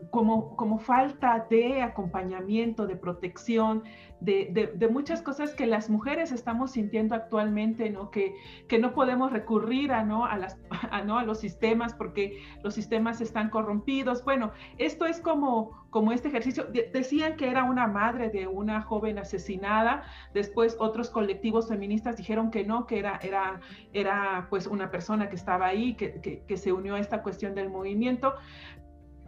como, 0.09 0.55
como 0.55 0.77
falta 0.79 1.47
de 1.49 1.81
acompañamiento, 1.81 2.85
de 2.85 2.95
protección, 2.95 3.83
de, 4.19 4.89
muchas 4.91 5.21
cosas 5.21 5.53
que 5.53 5.65
las 5.65 5.89
mujeres 5.89 6.31
estamos 6.31 6.71
sintiendo 6.71 7.15
actualmente, 7.15 7.89
¿no? 7.89 8.09
Que, 8.09 8.35
que 8.67 8.79
no 8.79 8.93
podemos 8.93 9.31
recurrir 9.31 9.91
a, 9.91 10.03
¿no? 10.03 10.25
A, 10.25 10.37
las, 10.37 10.57
¿no? 11.05 11.17
a 11.17 11.23
los 11.23 11.39
sistemas 11.39 11.93
porque 11.93 12.41
los 12.63 12.73
sistemas 12.73 13.21
están 13.21 13.49
corrompidos. 13.49 14.23
Bueno, 14.23 14.51
esto 14.77 15.05
es 15.05 15.19
como, 15.19 15.85
como 15.89 16.11
este 16.11 16.29
ejercicio. 16.29 16.67
decían 16.93 17.35
que 17.35 17.49
era 17.49 17.63
una 17.63 17.87
madre 17.87 18.29
de 18.29 18.47
una 18.47 18.81
joven 18.81 19.17
asesinada, 19.17 20.03
después 20.33 20.77
otros 20.79 21.09
colectivos 21.09 21.67
feministas 21.67 22.17
dijeron 22.17 22.49
que 22.51 22.63
no, 22.63 22.85
que 22.85 22.99
era, 22.99 23.19
era, 23.23 23.59
era 23.91 24.47
pues 24.49 24.67
una 24.67 24.89
persona 24.89 25.29
que 25.29 25.35
estaba 25.35 25.67
ahí, 25.67 25.95
que, 25.95 26.21
que, 26.21 26.43
que 26.47 26.57
se 26.57 26.71
unió 26.71 26.95
a 26.95 26.99
esta 26.99 27.23
cuestión 27.23 27.55
del 27.55 27.69
movimiento 27.69 28.33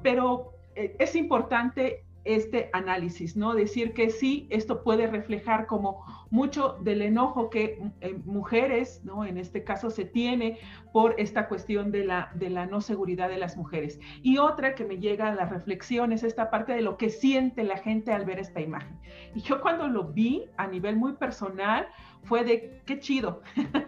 pero 0.06 0.54
eh, 0.76 0.96
es 1.00 1.16
importante 1.16 2.06
este 2.26 2.70
análisis, 2.74 3.36
¿no? 3.36 3.56
Decir 3.56 3.94
que 3.94 4.12
sí, 4.12 4.46
esto 4.52 4.84
puede 4.84 5.08
reflejar 5.08 5.66
como 5.66 6.06
mucho 6.30 6.78
del 6.82 7.02
enojo 7.02 7.50
que 7.50 7.82
eh, 8.02 8.16
mujeres, 8.24 9.02
¿no? 9.04 9.26
En 9.26 9.40
este 9.40 9.64
caso 9.64 9.90
se 9.90 10.06
tiene 10.06 10.60
por 10.94 11.16
esta 11.20 11.48
cuestión 11.48 11.92
de 11.92 12.06
la, 12.06 12.30
de 12.36 12.52
la 12.52 12.68
no 12.68 12.82
seguridad 12.82 13.30
de 13.30 13.40
las 13.40 13.58
mujeres. 13.58 14.00
Y 14.22 14.38
otra 14.38 14.76
que 14.76 14.86
me 14.86 15.00
llega 15.00 15.30
a 15.30 15.34
la 15.34 15.46
reflexión 15.46 16.12
es 16.12 16.22
esta 16.22 16.52
parte 16.52 16.74
de 16.74 16.84
lo 16.84 16.98
que 16.98 17.10
siente 17.10 17.64
la 17.64 17.78
gente 17.78 18.14
al 18.14 18.26
ver 18.26 18.38
esta 18.38 18.62
imagen. 18.62 19.00
Y 19.34 19.42
yo 19.42 19.60
cuando 19.60 19.88
lo 19.88 20.14
vi 20.14 20.46
a 20.58 20.68
nivel 20.68 20.98
muy 20.98 21.14
personal, 21.14 21.88
fue 22.26 22.44
de 22.44 22.82
qué 22.86 23.00
chido, 23.00 23.42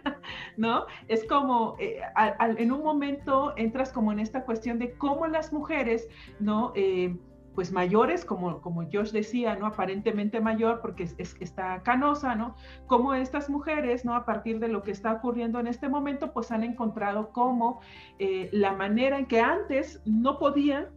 ¿no? 0.58 0.86
Es 1.08 1.24
como 1.26 1.76
eh, 1.80 2.02
en 2.40 2.72
un 2.72 2.84
momento 2.84 3.54
entras 3.56 3.92
como 3.92 4.12
en 4.12 4.20
esta 4.20 4.44
cuestión 4.44 4.80
de 4.80 4.94
cómo 4.98 5.28
las 5.28 5.54
mujeres, 5.54 6.08
¿no? 6.40 6.74
Eh, 6.76 7.16
pues 7.58 7.72
mayores, 7.72 8.24
como, 8.24 8.62
como 8.62 8.84
Josh 8.84 9.10
decía, 9.10 9.56
¿no? 9.56 9.66
Aparentemente 9.66 10.40
mayor 10.40 10.80
porque 10.80 11.06
es, 11.18 11.36
está 11.40 11.82
canosa, 11.82 12.36
¿no? 12.36 12.56
Como 12.86 13.16
estas 13.16 13.50
mujeres, 13.50 14.06
¿no? 14.06 14.14
A 14.14 14.26
partir 14.26 14.60
de 14.60 14.68
lo 14.68 14.84
que 14.84 14.92
está 14.92 15.14
ocurriendo 15.14 15.60
en 15.60 15.66
este 15.66 15.90
momento, 15.90 16.34
pues 16.34 16.52
han 16.52 16.64
encontrado 16.64 17.32
como 17.32 17.82
eh, 18.20 18.50
la 18.52 18.74
manera 18.74 19.18
en 19.18 19.26
que 19.26 19.42
antes 19.42 20.04
no 20.06 20.38
podían, 20.38 20.90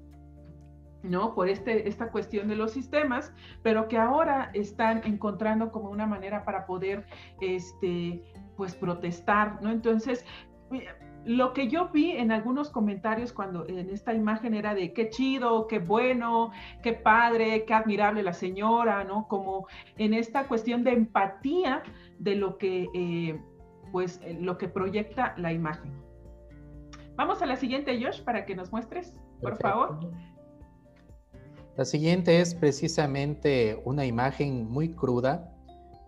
¿no? 1.02 1.34
Por 1.34 1.48
este, 1.48 1.88
esta 1.88 2.10
cuestión 2.10 2.46
de 2.46 2.56
los 2.56 2.72
sistemas, 2.72 3.32
pero 3.62 3.88
que 3.88 3.96
ahora 3.96 4.50
están 4.52 5.00
encontrando 5.06 5.72
como 5.72 5.88
una 5.88 6.04
manera 6.04 6.44
para 6.44 6.66
poder, 6.66 7.06
este, 7.40 8.22
pues, 8.60 8.74
protestar, 8.74 9.62
¿no? 9.62 9.70
Entonces, 9.70 10.22
lo 11.24 11.54
que 11.54 11.68
yo 11.68 11.88
vi 11.88 12.10
en 12.10 12.30
algunos 12.30 12.68
comentarios 12.68 13.32
cuando 13.32 13.66
en 13.66 13.88
esta 13.88 14.12
imagen 14.12 14.52
era 14.52 14.74
de 14.74 14.92
qué 14.92 15.08
chido, 15.08 15.66
qué 15.66 15.78
bueno, 15.78 16.50
qué 16.82 16.92
padre, 16.92 17.64
qué 17.64 17.72
admirable 17.72 18.22
la 18.22 18.34
señora, 18.34 19.02
¿no? 19.04 19.26
Como 19.28 19.66
en 19.96 20.12
esta 20.12 20.46
cuestión 20.46 20.84
de 20.84 20.90
empatía 20.90 21.82
de 22.18 22.34
lo 22.34 22.58
que, 22.58 22.86
eh, 22.92 23.40
pues, 23.92 24.20
eh, 24.22 24.36
lo 24.38 24.58
que 24.58 24.68
proyecta 24.68 25.32
la 25.38 25.54
imagen. 25.54 25.90
Vamos 27.16 27.40
a 27.40 27.46
la 27.46 27.56
siguiente, 27.56 27.98
Josh, 27.98 28.20
para 28.20 28.44
que 28.44 28.54
nos 28.54 28.70
muestres, 28.72 29.14
por 29.40 29.56
favor. 29.56 30.00
La 31.78 31.86
siguiente 31.86 32.42
es 32.42 32.54
precisamente 32.54 33.80
una 33.86 34.04
imagen 34.04 34.70
muy 34.70 34.90
cruda. 34.90 35.50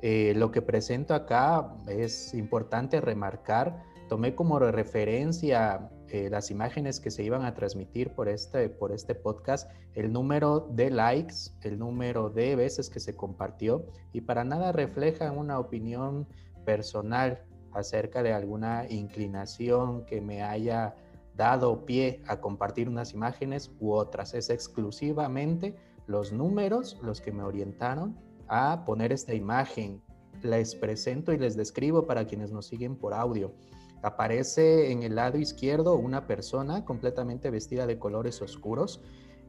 Eh, 0.02 0.34
lo 0.36 0.50
que 0.50 0.62
presento 0.62 1.14
acá 1.14 1.74
es 1.86 2.34
importante 2.34 3.00
remarcar 3.00 3.82
tomé 4.12 4.34
como 4.34 4.58
referencia 4.58 5.88
eh, 6.08 6.28
las 6.28 6.50
imágenes 6.50 7.00
que 7.00 7.10
se 7.10 7.22
iban 7.22 7.46
a 7.46 7.54
transmitir 7.54 8.10
por 8.10 8.28
este, 8.28 8.68
por 8.68 8.92
este 8.92 9.14
podcast, 9.14 9.70
el 9.94 10.12
número 10.12 10.68
de 10.70 10.90
likes, 10.90 11.34
el 11.62 11.78
número 11.78 12.28
de 12.28 12.54
veces 12.54 12.90
que 12.90 13.00
se 13.00 13.16
compartió 13.16 13.86
y 14.12 14.20
para 14.20 14.44
nada 14.44 14.70
refleja 14.70 15.32
una 15.32 15.58
opinión 15.58 16.26
personal 16.66 17.42
acerca 17.72 18.22
de 18.22 18.34
alguna 18.34 18.84
inclinación 18.90 20.04
que 20.04 20.20
me 20.20 20.42
haya 20.42 20.94
dado 21.34 21.86
pie 21.86 22.20
a 22.26 22.38
compartir 22.38 22.90
unas 22.90 23.14
imágenes 23.14 23.70
u 23.80 23.92
otras. 23.92 24.34
Es 24.34 24.50
exclusivamente 24.50 25.74
los 26.06 26.32
números 26.32 26.98
los 27.02 27.22
que 27.22 27.32
me 27.32 27.44
orientaron 27.44 28.18
a 28.48 28.84
poner 28.84 29.12
esta 29.12 29.34
imagen. 29.34 30.02
Les 30.42 30.74
presento 30.74 31.32
y 31.32 31.38
les 31.38 31.56
describo 31.56 32.06
para 32.06 32.26
quienes 32.26 32.50
nos 32.50 32.66
siguen 32.66 32.96
por 32.96 33.14
audio. 33.14 33.54
Aparece 34.02 34.90
en 34.90 35.04
el 35.04 35.14
lado 35.14 35.38
izquierdo 35.38 35.94
una 35.96 36.26
persona 36.26 36.84
completamente 36.84 37.50
vestida 37.50 37.86
de 37.86 37.98
colores 37.98 38.42
oscuros. 38.42 39.00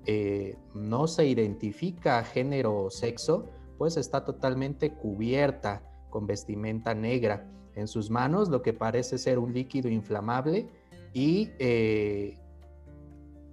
Eh, 0.06 0.56
no 0.76 1.08
se 1.08 1.26
identifica 1.26 2.24
género 2.24 2.84
o 2.84 2.90
sexo, 2.92 3.50
pues 3.78 3.98
está 3.98 4.24
totalmente 4.24 4.94
cubierta 4.94 5.82
con 6.10 6.28
vestimenta 6.28 6.94
negra. 6.94 7.50
En 7.76 7.88
sus 7.88 8.12
manos 8.12 8.50
lo 8.50 8.62
que 8.62 8.74
parece 8.74 9.18
ser 9.18 9.40
un 9.40 9.54
líquido 9.54 9.90
inflamable 9.90 10.70
y 11.14 11.50
eh, 11.58 12.38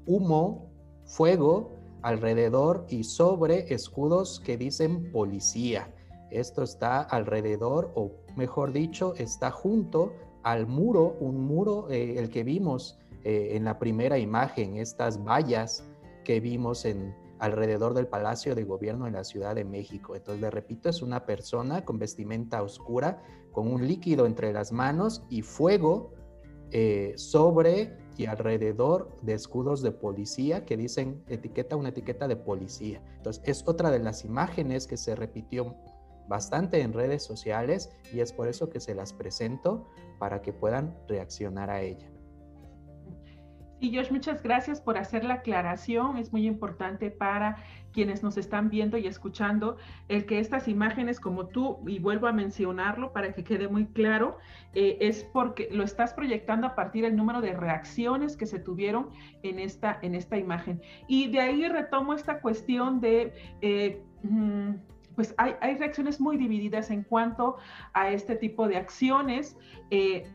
humo, 0.04 0.70
fuego 1.06 1.79
alrededor 2.02 2.86
y 2.88 3.04
sobre 3.04 3.72
escudos 3.72 4.40
que 4.40 4.56
dicen 4.56 5.10
policía. 5.12 5.94
Esto 6.30 6.62
está 6.62 7.02
alrededor, 7.02 7.92
o 7.94 8.12
mejor 8.36 8.72
dicho, 8.72 9.14
está 9.16 9.50
junto 9.50 10.12
al 10.42 10.66
muro, 10.66 11.16
un 11.20 11.44
muro, 11.44 11.90
eh, 11.90 12.18
el 12.18 12.30
que 12.30 12.44
vimos 12.44 12.98
eh, 13.24 13.50
en 13.52 13.64
la 13.64 13.78
primera 13.78 14.18
imagen, 14.18 14.76
estas 14.76 15.22
vallas 15.22 15.84
que 16.24 16.40
vimos 16.40 16.84
en 16.84 17.14
alrededor 17.38 17.94
del 17.94 18.06
Palacio 18.06 18.54
de 18.54 18.64
Gobierno 18.64 19.06
en 19.06 19.14
la 19.14 19.24
Ciudad 19.24 19.54
de 19.54 19.64
México. 19.64 20.14
Entonces, 20.14 20.40
le 20.40 20.50
repito, 20.50 20.88
es 20.88 21.02
una 21.02 21.24
persona 21.24 21.84
con 21.84 21.98
vestimenta 21.98 22.62
oscura, 22.62 23.22
con 23.52 23.66
un 23.66 23.86
líquido 23.86 24.26
entre 24.26 24.52
las 24.52 24.72
manos 24.72 25.22
y 25.28 25.42
fuego 25.42 26.12
eh, 26.70 27.14
sobre 27.16 27.96
y 28.20 28.26
alrededor 28.26 29.16
de 29.22 29.32
escudos 29.32 29.80
de 29.80 29.92
policía 29.92 30.66
que 30.66 30.76
dicen 30.76 31.24
etiqueta, 31.26 31.74
una 31.74 31.88
etiqueta 31.88 32.28
de 32.28 32.36
policía. 32.36 33.00
Entonces, 33.16 33.42
es 33.46 33.66
otra 33.66 33.90
de 33.90 33.98
las 33.98 34.26
imágenes 34.26 34.86
que 34.86 34.98
se 34.98 35.16
repitió 35.16 35.74
bastante 36.28 36.82
en 36.82 36.92
redes 36.92 37.22
sociales 37.22 37.88
y 38.12 38.20
es 38.20 38.34
por 38.34 38.46
eso 38.48 38.68
que 38.68 38.78
se 38.78 38.94
las 38.94 39.14
presento 39.14 39.88
para 40.18 40.42
que 40.42 40.52
puedan 40.52 40.94
reaccionar 41.08 41.70
a 41.70 41.80
ella. 41.80 42.10
Y 43.80 43.96
Josh, 43.96 44.10
muchas 44.10 44.42
gracias 44.42 44.80
por 44.80 44.98
hacer 44.98 45.24
la 45.24 45.34
aclaración. 45.34 46.18
Es 46.18 46.32
muy 46.32 46.46
importante 46.46 47.10
para 47.10 47.64
quienes 47.92 48.22
nos 48.22 48.36
están 48.36 48.68
viendo 48.68 48.98
y 48.98 49.06
escuchando 49.06 49.78
el 50.08 50.26
que 50.26 50.38
estas 50.38 50.68
imágenes, 50.68 51.18
como 51.18 51.46
tú, 51.46 51.78
y 51.86 51.98
vuelvo 51.98 52.26
a 52.26 52.32
mencionarlo 52.32 53.12
para 53.12 53.32
que 53.32 53.42
quede 53.42 53.68
muy 53.68 53.86
claro, 53.86 54.36
eh, 54.74 54.98
es 55.00 55.24
porque 55.24 55.68
lo 55.72 55.82
estás 55.82 56.12
proyectando 56.12 56.66
a 56.66 56.74
partir 56.74 57.04
del 57.04 57.16
número 57.16 57.40
de 57.40 57.54
reacciones 57.54 58.36
que 58.36 58.46
se 58.46 58.58
tuvieron 58.58 59.08
en 59.42 59.58
esta, 59.58 59.98
en 60.02 60.14
esta 60.14 60.36
imagen. 60.36 60.82
Y 61.08 61.28
de 61.30 61.40
ahí 61.40 61.66
retomo 61.66 62.12
esta 62.12 62.40
cuestión 62.40 63.00
de... 63.00 63.32
Eh, 63.62 64.02
mm, 64.22 64.74
pues 65.20 65.34
hay, 65.36 65.74
reacciones 65.76 66.18
muy 66.18 66.38
divididas 66.38 66.90
en 66.90 67.02
cuanto 67.02 67.56
a 67.92 68.10
este 68.10 68.36
tipo 68.36 68.68
de 68.68 68.78
acciones. 68.78 69.54
Eh, 69.90 70.26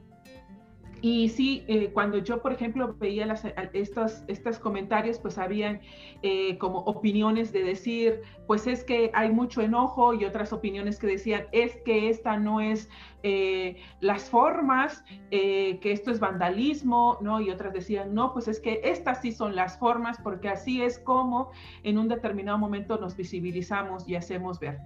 y 1.01 1.29
sí, 1.29 1.63
eh, 1.67 1.91
cuando 1.93 2.17
yo, 2.17 2.41
por 2.41 2.53
ejemplo, 2.53 2.95
veía 2.99 3.33
estos, 3.73 4.23
estos 4.27 4.59
comentarios, 4.59 5.19
pues 5.19 5.37
habían 5.37 5.81
eh, 6.23 6.57
como 6.57 6.79
opiniones 6.79 7.51
de 7.51 7.63
decir, 7.63 8.21
pues 8.47 8.67
es 8.67 8.83
que 8.83 9.11
hay 9.13 9.31
mucho 9.31 9.61
enojo 9.61 10.13
y 10.13 10.25
otras 10.25 10.53
opiniones 10.53 10.97
que 10.97 11.07
decían, 11.07 11.45
es 11.51 11.77
que 11.85 12.09
esta 12.09 12.37
no 12.37 12.61
es 12.61 12.89
eh, 13.27 13.77
las 14.01 14.29
formas, 14.29 15.03
que 15.31 15.79
esto 15.91 16.11
es 16.11 16.19
vandalismo, 16.19 17.17
¿no? 17.21 17.41
Y 17.41 17.49
otras 17.49 17.73
decían, 17.73 18.13
no, 18.13 18.31
pues 18.31 18.47
es 18.47 18.59
que 18.59 18.79
estas 18.83 19.21
sí 19.21 19.31
son 19.31 19.55
las 19.55 19.77
formas 19.79 20.17
porque 20.23 20.47
así 20.47 20.81
es 20.81 20.99
como 20.99 21.49
en 21.83 21.97
un 21.97 22.07
determinado 22.07 22.57
momento 22.57 22.97
nos 22.97 23.17
visibilizamos 23.17 24.07
y 24.07 24.15
hacemos 24.15 24.59
ver. 24.59 24.79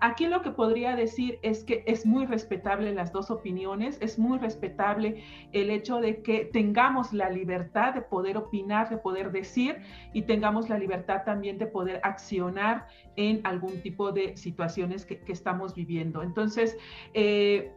Aquí 0.00 0.26
lo 0.26 0.42
que 0.42 0.50
podría 0.50 0.94
decir 0.94 1.38
es 1.42 1.64
que 1.64 1.82
es 1.86 2.04
muy 2.04 2.26
respetable 2.26 2.92
las 2.92 3.12
dos 3.12 3.30
opiniones, 3.30 3.96
es 4.02 4.18
muy 4.18 4.38
respetable 4.38 5.24
el 5.52 5.70
hecho 5.70 6.00
de 6.00 6.20
que 6.20 6.44
tengamos 6.44 7.14
la 7.14 7.30
libertad 7.30 7.94
de 7.94 8.02
poder 8.02 8.36
opinar, 8.36 8.90
de 8.90 8.98
poder 8.98 9.32
decir 9.32 9.78
y 10.12 10.22
tengamos 10.22 10.68
la 10.68 10.78
libertad 10.78 11.22
también 11.24 11.56
de 11.56 11.66
poder 11.66 12.00
accionar 12.02 12.88
en 13.16 13.40
algún 13.44 13.80
tipo 13.80 14.12
de 14.12 14.36
situaciones 14.36 15.06
que, 15.06 15.22
estamos 15.28 15.74
viviendo. 15.74 16.22
Entonces, 16.22 16.76
eh, 17.14 17.72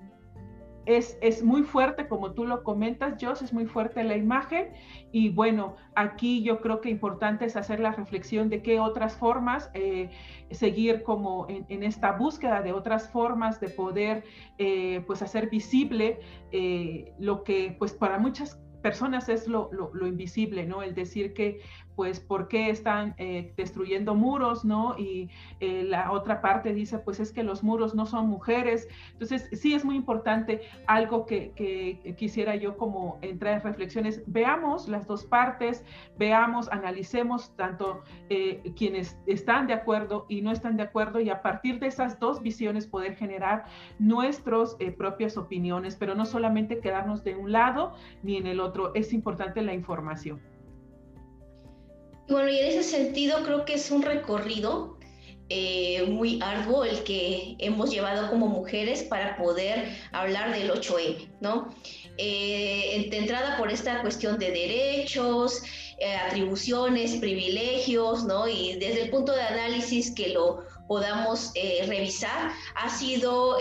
es, 0.89 1.43
muy 1.43 1.61
fuerte, 1.61 2.07
como 2.07 2.31
tú 2.31 2.45
lo 2.45 2.63
comentas, 2.63 3.15
Joss, 3.21 3.43
es 3.43 3.53
muy 3.53 3.65
fuerte 3.65 4.03
la 4.03 4.17
imagen. 4.17 4.69
Y 5.11 5.29
bueno, 5.29 5.75
aquí 5.95 6.41
yo 6.43 6.61
creo 6.61 6.81
que 6.81 6.89
importante 6.89 7.45
es 7.45 7.55
hacer 7.55 7.79
la 7.79 7.91
reflexión 7.91 8.49
de 8.49 8.63
qué 8.63 8.79
otras 8.79 9.15
formas, 9.15 9.69
eh, 9.75 10.09
seguir 10.49 11.03
como 11.03 11.45
en, 11.47 11.83
esta 11.83 12.13
búsqueda 12.13 12.61
de 12.61 12.73
otras 12.73 13.09
formas 13.09 13.59
de 13.59 13.69
poder 13.69 14.23
eh, 14.57 15.03
pues 15.05 15.21
hacer 15.21 15.49
visible 15.49 16.19
eh, 16.51 17.13
lo 17.19 17.43
que 17.43 17.75
pues 17.77 17.93
para 17.93 18.17
muchas 18.17 18.59
personas 18.81 19.29
es 19.29 19.47
lo, 19.47 19.69
lo, 19.71 20.07
invisible, 20.07 20.65
¿no? 20.65 20.81
El 20.81 20.95
decir 20.95 21.33
que 21.33 21.59
pues 21.95 22.19
por 22.19 22.47
qué 22.47 22.69
están 22.69 23.13
eh, 23.17 23.53
destruyendo 23.57 24.15
muros, 24.15 24.63
¿no? 24.63 24.97
Y 24.97 25.29
eh, 25.59 25.83
la 25.83 26.11
otra 26.11 26.41
parte 26.41 26.73
dice, 26.73 26.99
pues 26.99 27.19
es 27.19 27.33
que 27.33 27.43
los 27.43 27.61
muros 27.61 27.93
no 27.93 28.05
son 28.05 28.27
mujeres. 28.27 28.87
Entonces, 29.11 29.49
sí 29.51 29.73
es 29.73 29.83
muy 29.83 29.95
importante 29.95 30.61
algo 30.87 31.25
que, 31.25 31.49
quisiera 32.17 32.55
yo 32.55 32.77
como 32.77 33.19
entrar 33.21 33.55
en 33.55 33.63
reflexiones. 33.63 34.23
Veamos 34.27 34.87
las 34.87 35.07
dos 35.07 35.25
partes, 35.25 35.83
veamos, 36.17 36.69
analicemos 36.71 37.55
tanto 37.55 38.01
eh, 38.29 38.61
quienes 38.77 39.17
están 39.25 39.67
de 39.67 39.73
acuerdo 39.73 40.25
y 40.29 40.41
no 40.41 40.51
están 40.51 40.77
de 40.77 40.83
acuerdo 40.83 41.19
y 41.19 41.29
a 41.29 41.41
partir 41.41 41.79
de 41.79 41.87
esas 41.87 42.19
dos 42.19 42.41
visiones 42.41 42.87
poder 42.87 43.15
generar 43.15 43.65
nuestras 43.99 44.77
propias 44.97 45.37
opiniones, 45.37 45.95
pero 45.95 46.15
no 46.15 46.25
solamente 46.25 46.79
quedarnos 46.79 47.23
de 47.23 47.35
un 47.35 47.51
lado 47.51 47.93
ni 48.23 48.37
en 48.37 48.47
el 48.47 48.59
otro. 48.59 48.93
Es 48.95 49.13
importante 49.13 49.61
la 49.61 49.73
información. 49.73 50.39
Bueno, 52.29 52.49
y 52.49 52.59
en 52.59 52.67
ese 52.67 52.83
sentido 52.83 53.43
creo 53.43 53.65
que 53.65 53.73
es 53.73 53.89
un 53.89 54.03
recorrido 54.03 54.99
eh, 55.49 56.03
muy 56.03 56.39
arduo 56.43 56.85
el 56.85 57.03
que 57.03 57.55
hemos 57.57 57.89
llevado 57.89 58.29
como 58.29 58.45
mujeres 58.45 59.01
para 59.01 59.35
poder 59.35 59.97
hablar 60.11 60.53
del 60.53 60.69
8M, 60.69 61.27
¿no? 61.41 61.73
Eh, 62.17 63.07
de 63.09 63.17
entrada 63.17 63.57
por 63.57 63.71
esta 63.71 64.01
cuestión 64.01 64.37
de 64.37 64.51
derechos, 64.51 65.63
eh, 65.97 66.13
atribuciones, 66.13 67.15
privilegios, 67.15 68.25
¿no? 68.25 68.47
Y 68.47 68.75
desde 68.75 69.03
el 69.03 69.09
punto 69.09 69.31
de 69.31 69.41
análisis 69.41 70.11
que 70.11 70.29
lo 70.29 70.67
podamos 70.87 71.51
revisar, 71.87 72.51
ha 72.75 72.89
sido 72.89 73.57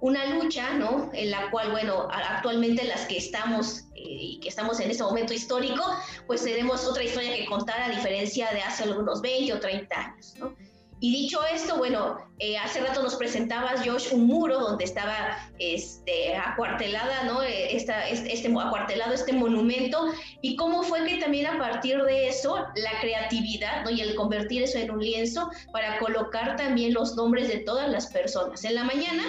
una 0.00 0.26
lucha, 0.26 0.74
¿no? 0.74 1.10
En 1.12 1.30
la 1.30 1.50
cual, 1.50 1.70
bueno, 1.70 2.08
actualmente 2.10 2.84
las 2.84 3.06
que 3.06 3.18
estamos 3.18 3.84
eh, 3.94 4.02
y 4.04 4.40
que 4.40 4.48
estamos 4.48 4.80
en 4.80 4.90
este 4.90 5.02
momento 5.02 5.34
histórico, 5.34 5.82
pues 6.26 6.42
tenemos 6.42 6.84
otra 6.86 7.04
historia 7.04 7.34
que 7.36 7.46
contar 7.46 7.80
a 7.82 7.88
diferencia 7.88 8.50
de 8.52 8.62
hace 8.62 8.84
algunos 8.84 9.20
20 9.20 9.52
o 9.52 9.60
30 9.60 9.96
años, 9.96 10.34
¿no? 10.38 10.54
Y 11.02 11.12
dicho 11.12 11.40
esto, 11.46 11.78
bueno, 11.78 12.18
eh, 12.40 12.58
hace 12.58 12.80
rato 12.80 13.02
nos 13.02 13.16
presentabas, 13.16 13.86
Josh, 13.86 14.12
un 14.12 14.26
muro 14.26 14.60
donde 14.60 14.84
estaba 14.84 15.50
este, 15.58 16.36
acuartelada, 16.36 17.24
¿no? 17.24 17.42
Eh, 17.42 17.74
esta, 17.74 18.06
este, 18.06 18.34
este, 18.34 18.48
acuartelado 18.48 19.14
este 19.14 19.32
monumento. 19.32 20.06
Y 20.42 20.56
cómo 20.56 20.82
fue 20.82 21.06
que 21.06 21.16
también 21.16 21.46
a 21.46 21.58
partir 21.58 22.02
de 22.02 22.28
eso, 22.28 22.54
la 22.56 23.00
creatividad, 23.00 23.82
¿no? 23.82 23.90
Y 23.90 24.02
el 24.02 24.14
convertir 24.14 24.62
eso 24.62 24.76
en 24.76 24.90
un 24.90 25.00
lienzo 25.00 25.50
para 25.72 25.98
colocar 25.98 26.56
también 26.56 26.92
los 26.92 27.16
nombres 27.16 27.48
de 27.48 27.60
todas 27.60 27.88
las 27.88 28.08
personas. 28.08 28.62
En 28.64 28.74
la 28.74 28.84
mañana 28.84 29.22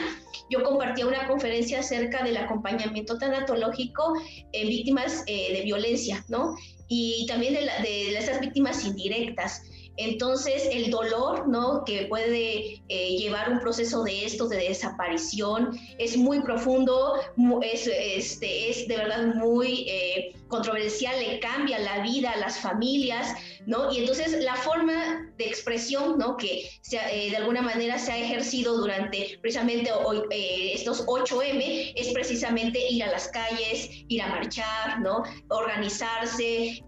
yo 0.50 0.64
compartía 0.64 1.08
una 1.08 1.26
conferencia 1.26 1.80
acerca 1.80 2.22
del 2.22 2.36
acompañamiento 2.36 3.18
tanatológico 3.18 4.14
en 4.52 4.68
víctimas 4.68 5.24
eh, 5.26 5.54
de 5.54 5.62
violencia, 5.62 6.26
¿no? 6.28 6.58
Y 6.90 7.26
también 7.28 7.54
de, 7.54 7.62
de 7.62 8.18
esas 8.18 8.42
víctimas 8.42 8.84
indirectas. 8.84 9.62
Entonces, 10.04 10.68
el 10.72 10.90
dolor, 10.90 11.48
¿no? 11.48 11.84
Que 11.86 12.06
puede 12.08 12.82
eh, 12.88 13.18
llevar 13.18 13.52
un 13.52 13.60
proceso 13.60 14.04
de 14.04 14.26
esto, 14.26 14.48
de 14.48 14.58
desaparición, 14.58 15.78
es 16.00 16.18
muy 16.18 16.42
profundo, 16.42 17.16
es, 17.62 17.88
este, 17.88 18.70
es 18.70 18.88
de 18.88 18.98
verdad 18.98 19.36
muy 19.36 19.86
eh, 19.88 20.36
controversial, 20.48 21.16
le 21.20 21.40
cambia 21.40 21.78
la 21.80 22.02
vida 22.02 22.32
a 22.32 22.38
las 22.38 22.60
familias, 22.60 23.34
¿no? 23.68 23.92
Y 23.92 24.00
entonces 24.00 24.44
la 24.44 24.56
forma 24.56 25.32
de 25.38 25.46
expresión, 25.46 26.18
¿no? 26.18 26.36
Que 26.36 26.68
eh, 26.92 27.30
de 27.30 27.38
alguna 27.38 27.62
manera 27.62 28.00
se 28.00 28.12
ha 28.12 28.18
ejercido 28.18 28.78
durante 28.78 29.38
precisamente 29.42 29.92
hoy, 29.92 30.22
estos 30.32 31.06
8M 31.06 31.94
es 31.96 32.12
precisamente 32.12 32.80
ir 32.90 33.04
a 33.04 33.12
las 33.12 33.28
calles, 33.28 33.90
ir 34.08 34.22
a 34.22 34.28
marchar, 34.30 35.00
¿no? 35.02 35.24
Organizarse, 35.50 36.84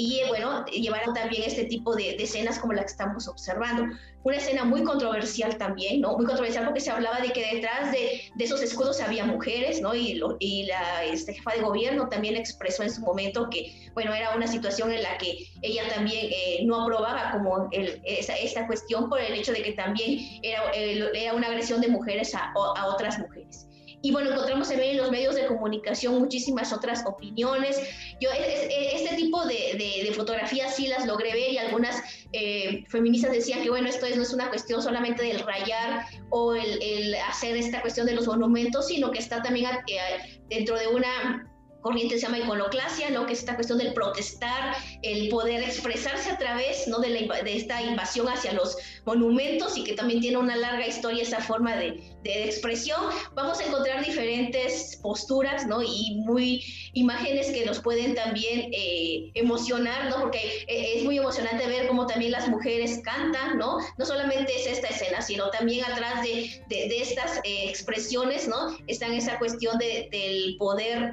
y 0.00 0.22
bueno, 0.28 0.64
llevaron 0.64 1.12
también 1.14 1.42
este 1.44 1.64
tipo 1.64 1.94
de, 1.94 2.16
escenas 2.16 2.58
como 2.58 2.72
la 2.72 2.80
que 2.82 2.88
estamos 2.88 3.28
observando. 3.28 3.84
Una 4.22 4.36
escena 4.36 4.64
muy 4.64 4.82
controversial 4.82 5.58
también, 5.58 6.00
¿no? 6.00 6.16
Muy 6.16 6.24
controversial 6.24 6.64
porque 6.64 6.80
se 6.80 6.90
hablaba 6.90 7.20
de 7.20 7.30
que 7.32 7.54
detrás 7.56 7.92
de, 7.92 8.22
esos 8.38 8.62
escudos 8.62 9.02
había 9.02 9.26
mujeres, 9.26 9.82
¿no? 9.82 9.94
Y, 9.94 10.22
y 10.38 10.64
la 10.64 11.04
este, 11.04 11.34
jefa 11.34 11.52
de 11.52 11.60
gobierno 11.60 12.08
también 12.08 12.36
expresó 12.36 12.82
en 12.82 12.90
su 12.90 13.02
momento 13.02 13.50
que, 13.50 13.90
bueno, 13.92 14.14
era 14.14 14.34
una 14.34 14.46
situación 14.46 14.90
en 14.90 15.02
la 15.02 15.18
que 15.18 15.50
ella 15.60 15.82
también 15.94 16.28
eh, 16.32 16.60
no 16.64 16.82
aprobaba 16.82 17.32
como 17.32 17.68
el, 17.70 18.00
esa, 18.04 18.34
esta 18.36 18.66
cuestión 18.66 19.10
por 19.10 19.20
el 19.20 19.34
hecho 19.34 19.52
de 19.52 19.62
que 19.62 19.72
también 19.72 20.40
era, 20.42 20.70
era 20.72 21.34
una 21.34 21.48
agresión 21.48 21.82
de 21.82 21.88
mujeres 21.88 22.34
a 22.34 22.86
otras 22.86 23.18
mujeres. 23.18 23.69
Y 24.02 24.12
bueno, 24.12 24.30
encontramos 24.30 24.68
también 24.68 24.92
en 24.92 24.96
los 24.98 25.10
medios 25.10 25.34
de 25.34 25.46
comunicación 25.46 26.18
muchísimas 26.18 26.72
otras 26.72 27.04
opiniones. 27.06 27.78
Yo 28.20 28.30
este 28.32 29.16
tipo 29.16 29.44
de, 29.44 30.04
de, 30.04 30.12
fotografías 30.14 30.74
sí 30.74 30.86
las 30.86 31.06
logré 31.06 31.32
ver 31.34 31.52
y 31.52 31.58
algunas 31.58 32.02
eh, 32.32 32.84
feministas 32.88 33.32
decían 33.32 33.62
que 33.62 33.70
bueno, 33.70 33.88
esto 33.88 34.06
no 34.14 34.22
es 34.22 34.32
una 34.32 34.48
cuestión 34.48 34.82
solamente 34.82 35.22
del 35.22 35.40
rayar 35.40 36.06
o 36.30 36.54
el, 36.54 36.82
el, 36.82 37.14
hacer 37.14 37.56
esta 37.56 37.82
cuestión 37.82 38.06
de 38.06 38.14
los 38.14 38.26
monumentos, 38.26 38.88
sino 38.88 39.10
que 39.10 39.18
está 39.18 39.42
también 39.42 39.66
eh, 39.86 40.40
dentro 40.48 40.78
de 40.78 40.88
una 40.88 41.50
corriente 41.80 42.16
se 42.16 42.26
llama 42.26 42.38
iconoclasia, 42.38 43.10
¿no? 43.10 43.26
que 43.26 43.32
es 43.32 43.40
esta 43.40 43.54
cuestión 43.54 43.78
del 43.78 43.92
protestar, 43.94 44.74
el 45.02 45.28
poder 45.28 45.62
expresarse 45.62 46.30
a 46.30 46.38
través 46.38 46.86
¿no? 46.88 46.98
de, 46.98 47.08
la, 47.20 47.42
de 47.42 47.56
esta 47.56 47.80
invasión 47.82 48.28
hacia 48.28 48.52
los 48.52 48.76
monumentos 49.06 49.76
y 49.76 49.84
que 49.84 49.94
también 49.94 50.20
tiene 50.20 50.36
una 50.36 50.56
larga 50.56 50.86
historia 50.86 51.22
esa 51.22 51.40
forma 51.40 51.76
de, 51.76 52.02
de 52.22 52.44
expresión. 52.44 53.00
Vamos 53.34 53.60
a 53.60 53.64
encontrar 53.64 54.04
diferentes 54.04 54.98
posturas 55.02 55.66
¿no? 55.66 55.82
y 55.82 56.16
muy 56.26 56.62
imágenes 56.92 57.50
que 57.50 57.64
nos 57.64 57.80
pueden 57.80 58.14
también 58.14 58.70
eh, 58.72 59.30
emocionar, 59.34 60.10
¿no? 60.10 60.20
porque 60.20 60.64
eh, 60.66 60.94
es 60.96 61.04
muy 61.04 61.18
emocionante 61.18 61.66
ver 61.66 61.86
cómo 61.86 62.06
también 62.06 62.32
las 62.32 62.48
mujeres 62.48 63.00
cantan, 63.04 63.58
¿no? 63.58 63.78
no 63.96 64.04
solamente 64.04 64.54
es 64.54 64.66
esta 64.66 64.88
escena, 64.88 65.22
sino 65.22 65.50
también 65.50 65.84
atrás 65.84 66.22
de, 66.22 66.62
de, 66.68 67.00
estas 67.00 67.38
eh, 67.44 67.68
expresiones 67.68 68.48
¿no? 68.48 68.76
están 68.86 69.12
esa 69.12 69.38
cuestión 69.38 69.78
del 69.78 70.56
poder 70.58 71.10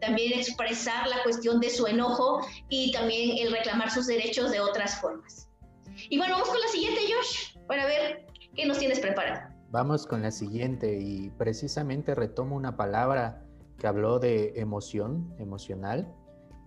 también 0.00 0.38
expresar 0.38 1.08
la 1.08 1.22
cuestión 1.22 1.60
de 1.60 1.70
su 1.70 1.86
enojo 1.86 2.46
y 2.68 2.92
también 2.92 3.38
el 3.38 3.52
reclamar 3.52 3.90
sus 3.90 4.06
derechos 4.06 4.50
de 4.50 4.60
otras 4.60 5.00
formas. 5.00 5.48
Y 6.08 6.18
bueno, 6.18 6.34
vamos 6.34 6.48
con 6.48 6.60
la 6.60 6.68
siguiente, 6.68 7.00
Josh, 7.02 7.56
para 7.66 7.86
ver 7.86 8.26
qué 8.54 8.66
nos 8.66 8.78
tienes 8.78 9.00
preparado. 9.00 9.51
Vamos 9.72 10.06
con 10.06 10.20
la 10.20 10.30
siguiente 10.30 11.00
y 11.00 11.30
precisamente 11.30 12.14
retomo 12.14 12.56
una 12.56 12.76
palabra 12.76 13.42
que 13.78 13.86
habló 13.86 14.18
de 14.18 14.52
emoción, 14.60 15.34
emocional, 15.38 16.14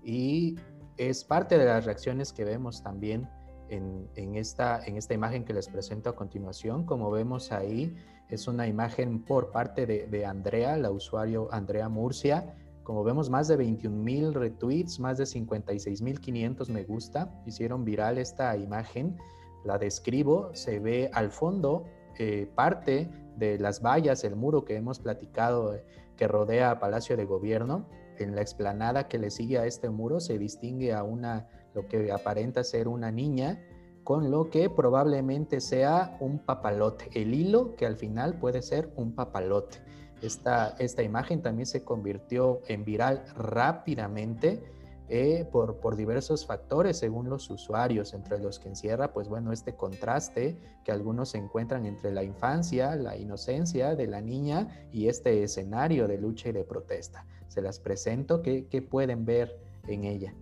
y 0.03 0.55
es 0.97 1.23
parte 1.23 1.59
de 1.59 1.65
las 1.65 1.85
reacciones 1.85 2.33
que 2.33 2.43
vemos 2.43 2.81
también 2.81 3.29
en, 3.69 4.35
esta, 4.35 4.83
en 4.83 4.97
esta 4.97 5.13
imagen 5.13 5.45
que 5.45 5.53
les 5.53 5.69
presento 5.69 6.09
a 6.09 6.15
continuación. 6.15 6.83
Como 6.83 7.11
vemos 7.11 7.51
ahí, 7.51 7.95
es 8.29 8.47
una 8.47 8.65
imagen 8.65 9.23
por 9.23 9.51
parte 9.51 9.85
de, 9.85 10.07
de 10.07 10.25
Andrea, 10.25 10.75
la 10.75 10.89
usuario 10.89 11.47
Andrea 11.51 11.87
Murcia, 11.89 12.55
como 12.81 13.03
vemos, 13.03 13.29
más 13.29 13.47
de 13.47 13.55
21 13.55 13.95
mil 13.95 14.33
retweets, 14.33 14.99
más 14.99 15.19
de 15.19 15.27
56 15.27 16.01
mil 16.01 16.19
500 16.19 16.69
me 16.71 16.83
gusta. 16.83 17.39
Hicieron 17.45 17.85
viral 17.85 18.17
esta 18.17 18.57
imagen. 18.57 19.15
La 19.63 19.77
describo. 19.77 20.49
Se 20.53 20.79
ve 20.79 21.09
al 21.13 21.31
fondo 21.31 21.85
eh, 22.17 22.49
parte 22.55 23.09
de 23.35 23.59
las 23.59 23.81
vallas, 23.81 24.23
el 24.23 24.35
muro 24.35 24.65
que 24.65 24.75
hemos 24.75 24.99
platicado 24.99 25.75
eh, 25.75 25.83
que 26.15 26.27
rodea 26.27 26.79
Palacio 26.79 27.17
de 27.17 27.25
Gobierno. 27.25 27.87
En 28.17 28.35
la 28.35 28.41
explanada 28.41 29.07
que 29.07 29.17
le 29.17 29.29
sigue 29.29 29.59
a 29.59 29.65
este 29.65 29.89
muro 29.89 30.19
se 30.19 30.37
distingue 30.37 30.93
a 30.93 31.03
una, 31.03 31.47
lo 31.73 31.87
que 31.87 32.11
aparenta 32.11 32.63
ser 32.63 32.87
una 32.87 33.11
niña, 33.11 33.61
con 34.03 34.31
lo 34.31 34.49
que 34.49 34.69
probablemente 34.69 35.59
sea 35.59 36.15
un 36.19 36.39
papalote. 36.39 37.09
El 37.13 37.33
hilo 37.33 37.75
que 37.75 37.85
al 37.85 37.97
final 37.97 38.35
puede 38.39 38.61
ser 38.61 38.89
un 38.95 39.13
papalote. 39.13 39.79
Esta, 40.21 40.75
esta 40.79 41.03
imagen 41.03 41.41
también 41.41 41.65
se 41.65 41.83
convirtió 41.83 42.61
en 42.67 42.85
viral 42.85 43.25
rápidamente 43.35 44.63
eh, 45.09 45.47
por, 45.51 45.95
diversos 45.95 46.45
factores 46.45 46.97
según 46.97 47.29
los 47.29 47.49
usuarios, 47.49 48.13
entre 48.13 48.39
los 48.39 48.59
que 48.59 48.69
encierra, 48.69 49.13
pues 49.13 49.29
bueno, 49.29 49.51
este 49.51 49.75
contraste 49.75 50.57
que 50.83 50.91
algunos 50.91 51.35
encuentran 51.35 51.85
entre 51.85 52.11
la 52.11 52.23
infancia, 52.23 52.95
la 52.95 53.15
inocencia 53.15 53.95
de 53.95 54.07
la 54.07 54.21
niña 54.21 54.67
y 54.91 55.07
este 55.07 55.43
escenario 55.43 56.07
de 56.07 56.17
lucha 56.17 56.49
y 56.49 56.51
de 56.53 56.63
protesta. 56.63 57.25
Se 57.47 57.61
las 57.61 57.79
presento, 57.79 58.41
¿qué, 58.41 58.67
qué 58.67 58.81
pueden 58.81 59.25
ver 59.25 59.59
en 59.87 60.03
ella? 60.03 60.33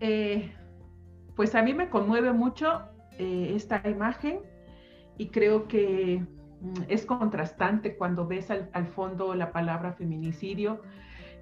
Eh, 0.00 0.52
pues 1.34 1.54
a 1.54 1.62
mí 1.62 1.74
me 1.74 1.90
conmueve 1.90 2.32
mucho 2.32 2.82
eh, 3.18 3.52
esta 3.54 3.82
imagen 3.88 4.40
y 5.16 5.28
creo 5.28 5.66
que 5.66 6.22
mm, 6.60 6.82
es 6.88 7.04
contrastante 7.04 7.96
cuando 7.96 8.26
ves 8.26 8.50
al, 8.50 8.86
fondo 8.86 9.34
la 9.34 9.52
palabra 9.52 9.92
feminicidio 9.92 10.80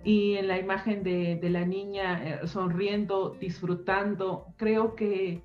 y 0.07 0.37
en 0.37 0.47
la 0.47 0.57
imagen 0.57 1.03
de, 1.03 1.41
la 1.51 1.65
niña 1.65 2.23
eh, 2.25 2.47
sonriendo, 2.47 3.31
disfrutando. 3.41 4.47
Creo 4.57 4.95
que 4.95 5.43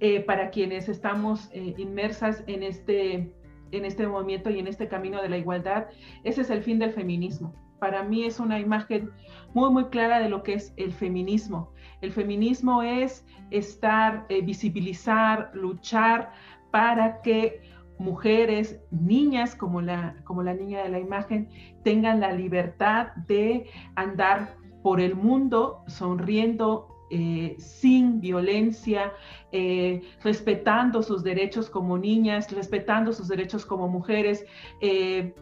eh, 0.00 0.20
para 0.20 0.50
quienes 0.50 0.88
estamos 0.88 1.48
eh, 1.52 1.76
inmersas 1.78 2.42
en 2.48 2.64
este, 2.64 3.32
en 3.70 3.84
este 3.84 4.08
movimiento 4.08 4.50
y 4.50 4.58
en 4.58 4.66
este 4.66 4.88
camino 4.88 5.22
de 5.22 5.28
la 5.28 5.38
igualdad, 5.38 5.86
ese 6.24 6.40
es 6.40 6.50
el 6.50 6.64
fin 6.64 6.80
del 6.80 6.90
feminismo. 6.90 7.54
Para 7.78 8.02
mí 8.02 8.24
es 8.24 8.40
una 8.40 8.58
imagen 8.58 9.12
muy, 9.54 9.70
muy 9.70 9.84
clara 9.84 10.18
de 10.18 10.28
lo 10.28 10.42
que 10.42 10.54
es 10.54 10.74
el 10.76 10.92
feminismo. 10.92 11.72
El 12.00 12.10
feminismo 12.10 12.82
es 12.82 13.24
estar, 13.52 14.26
visibilizar, 14.42 15.52
luchar 15.54 16.32
para 16.72 17.22
que 17.22 17.60
mujeres, 18.02 18.80
niñas 18.90 19.54
como 19.54 19.80
la, 19.80 20.16
como 20.24 20.42
la 20.42 20.54
niña 20.54 20.82
de 20.82 20.90
la 20.90 20.98
imagen, 20.98 21.48
tengan 21.82 22.20
la 22.20 22.32
libertad 22.32 23.08
de 23.28 23.66
andar 23.94 24.56
por 24.82 25.00
el 25.00 25.14
mundo 25.14 25.84
sonriendo 25.86 26.88
eh, 27.10 27.56
sin 27.58 28.20
violencia, 28.20 29.12
eh, 29.52 30.00
respetando 30.24 31.02
sus 31.02 31.22
derechos 31.22 31.68
como 31.68 31.98
niñas, 31.98 32.50
respetando 32.52 33.12
sus 33.12 33.28
derechos 33.28 33.66
como 33.66 33.86
mujeres, 33.86 34.46
eh, 34.80 35.34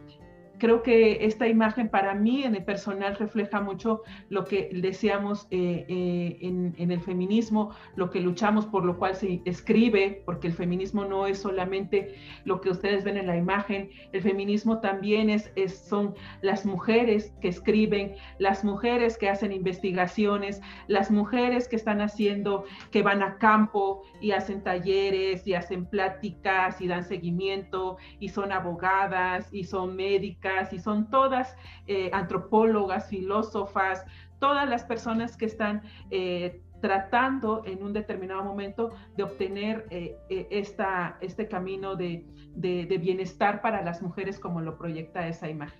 creo 0.61 0.83
que 0.83 1.25
esta 1.25 1.47
imagen 1.47 1.89
para 1.89 2.13
mí 2.13 2.43
en 2.43 2.53
el 2.53 2.63
personal 2.63 3.15
refleja 3.15 3.61
mucho 3.61 4.03
lo 4.29 4.45
que 4.45 4.69
deseamos 4.71 5.47
eh, 5.49 5.87
eh, 5.89 6.37
en, 6.39 6.91
el 6.91 7.01
feminismo, 7.01 7.71
lo 7.95 8.11
que 8.11 8.19
luchamos 8.19 8.67
por 8.67 8.85
lo 8.85 8.99
cual 8.99 9.15
se 9.15 9.41
escribe, 9.45 10.21
porque 10.23 10.45
el 10.45 10.53
feminismo 10.53 11.03
no 11.03 11.25
es 11.25 11.39
solamente 11.39 12.13
lo 12.45 12.61
que 12.61 12.69
ustedes 12.69 13.03
ven 13.03 13.17
en 13.17 13.25
la 13.25 13.37
imagen, 13.37 13.89
el 14.11 14.21
feminismo 14.21 14.81
también 14.81 15.31
es, 15.31 15.51
son 15.89 16.13
las 16.43 16.63
mujeres 16.63 17.33
que 17.41 17.47
escriben, 17.47 18.13
las 18.37 18.63
mujeres 18.63 19.17
que 19.17 19.29
hacen 19.29 19.53
investigaciones, 19.53 20.61
las 20.85 21.09
mujeres 21.09 21.67
que 21.67 21.75
están 21.75 22.01
haciendo, 22.01 22.65
que 22.91 23.01
van 23.01 23.23
a 23.23 23.39
campo 23.39 24.03
y 24.21 24.29
hacen 24.29 24.61
talleres 24.61 25.47
y 25.47 25.55
hacen 25.55 25.87
pláticas 25.87 26.79
y 26.81 26.87
dan 26.87 27.03
seguimiento 27.03 27.97
y 28.19 28.29
son 28.29 28.51
abogadas 28.51 29.51
y 29.51 29.63
son 29.63 29.95
médicas 29.95 30.50
y 30.71 30.79
son 30.79 31.09
todas 31.09 31.55
eh, 31.87 32.09
antropólogas, 32.13 33.07
filósofas, 33.09 34.05
todas 34.39 34.67
las 34.67 34.83
personas 34.83 35.37
que 35.37 35.45
están 35.45 35.83
eh, 36.09 36.61
tratando 36.81 37.63
en 37.65 37.83
un 37.83 37.93
determinado 37.93 38.43
momento 38.43 38.91
de 39.15 39.23
obtener 39.23 39.85
eh, 39.91 40.17
eh, 40.29 40.47
esta, 40.49 41.17
este 41.21 41.47
camino 41.47 41.95
de, 41.95 42.25
de, 42.55 42.97
bienestar 42.97 43.61
para 43.61 43.81
las 43.83 44.01
mujeres 44.01 44.39
como 44.39 44.59
lo 44.59 44.77
proyecta 44.77 45.27
esa 45.27 45.47
imagen. 45.47 45.79